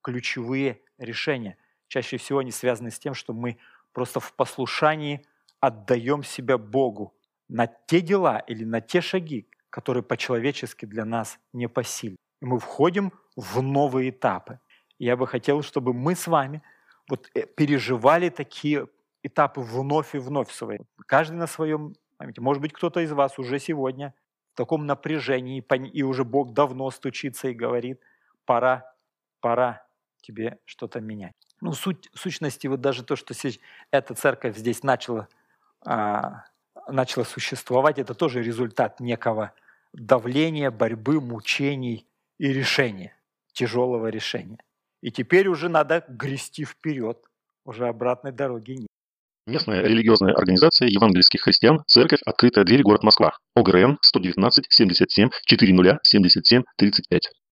ключевые 0.01 0.81
решения. 0.97 1.57
Чаще 1.87 2.17
всего 2.17 2.39
они 2.39 2.51
связаны 2.51 2.91
с 2.91 2.99
тем, 2.99 3.13
что 3.13 3.33
мы 3.33 3.57
просто 3.93 4.19
в 4.19 4.33
послушании 4.33 5.25
отдаем 5.59 6.23
себя 6.23 6.57
Богу 6.57 7.15
на 7.47 7.67
те 7.67 8.01
дела 8.01 8.39
или 8.39 8.63
на 8.63 8.81
те 8.81 9.01
шаги, 9.01 9.47
которые 9.77 10.01
по-человечески 10.01 10.87
для 10.87 11.05
нас 11.05 11.37
не 11.53 11.69
по 11.69 11.83
силе. 11.83 12.15
И 12.41 12.45
мы 12.45 12.57
входим 12.57 13.11
в 13.35 13.61
новые 13.61 14.09
этапы. 14.09 14.59
Я 14.97 15.15
бы 15.15 15.27
хотел, 15.27 15.61
чтобы 15.61 15.93
мы 15.93 16.15
с 16.15 16.25
вами 16.25 16.63
вот 17.07 17.29
э, 17.35 17.45
переживали 17.45 18.29
такие 18.29 18.87
этапы 19.21 19.61
вновь 19.61 20.15
и 20.15 20.17
вновь 20.17 20.51
свои. 20.51 20.79
Каждый 21.05 21.35
на 21.35 21.45
своем 21.45 21.93
памяти. 22.17 22.39
Может 22.39 22.59
быть, 22.63 22.73
кто-то 22.73 23.01
из 23.01 23.11
вас 23.11 23.37
уже 23.37 23.59
сегодня 23.59 24.15
в 24.53 24.57
таком 24.57 24.87
напряжении, 24.87 25.63
и 25.93 26.01
уже 26.01 26.23
Бог 26.23 26.53
давно 26.53 26.89
стучится 26.89 27.49
и 27.49 27.53
говорит, 27.53 28.01
пора, 28.45 28.91
пора 29.41 29.85
тебе 30.21 30.57
что-то 30.65 31.01
менять. 31.01 31.35
Ну, 31.61 31.73
суть 31.73 32.09
сущности, 32.15 32.65
вот 32.65 32.81
даже 32.81 33.03
то, 33.03 33.15
что 33.15 33.35
эта 33.91 34.15
церковь 34.15 34.57
здесь 34.57 34.81
начала, 34.81 35.27
а, 35.85 36.45
начала 36.87 37.25
существовать, 37.25 37.99
это 37.99 38.15
тоже 38.15 38.41
результат 38.41 38.99
некого 38.99 39.53
давления, 39.97 40.71
борьбы, 40.71 41.19
мучений 41.19 42.05
и 42.37 42.53
решения, 42.53 43.15
тяжелого 43.51 44.07
решения. 44.07 44.59
И 45.01 45.11
теперь 45.11 45.47
уже 45.47 45.69
надо 45.69 46.05
грести 46.07 46.63
вперед, 46.65 47.17
уже 47.65 47.87
обратной 47.87 48.31
дороги 48.31 48.71
нет. 48.71 48.87
Местная 49.47 49.81
религиозная 49.81 50.33
организация 50.33 50.89
евангельских 50.89 51.41
христиан 51.41 51.83
«Церковь. 51.87 52.19
Открытая 52.25 52.65
дверь. 52.65 52.81
Город 52.81 53.03
Москва». 53.03 53.37
ОГРН 53.55 53.97
119 54.01 54.65
77 54.69 55.29
40 55.47 55.99
77 56.03 56.63
35. 56.75 57.29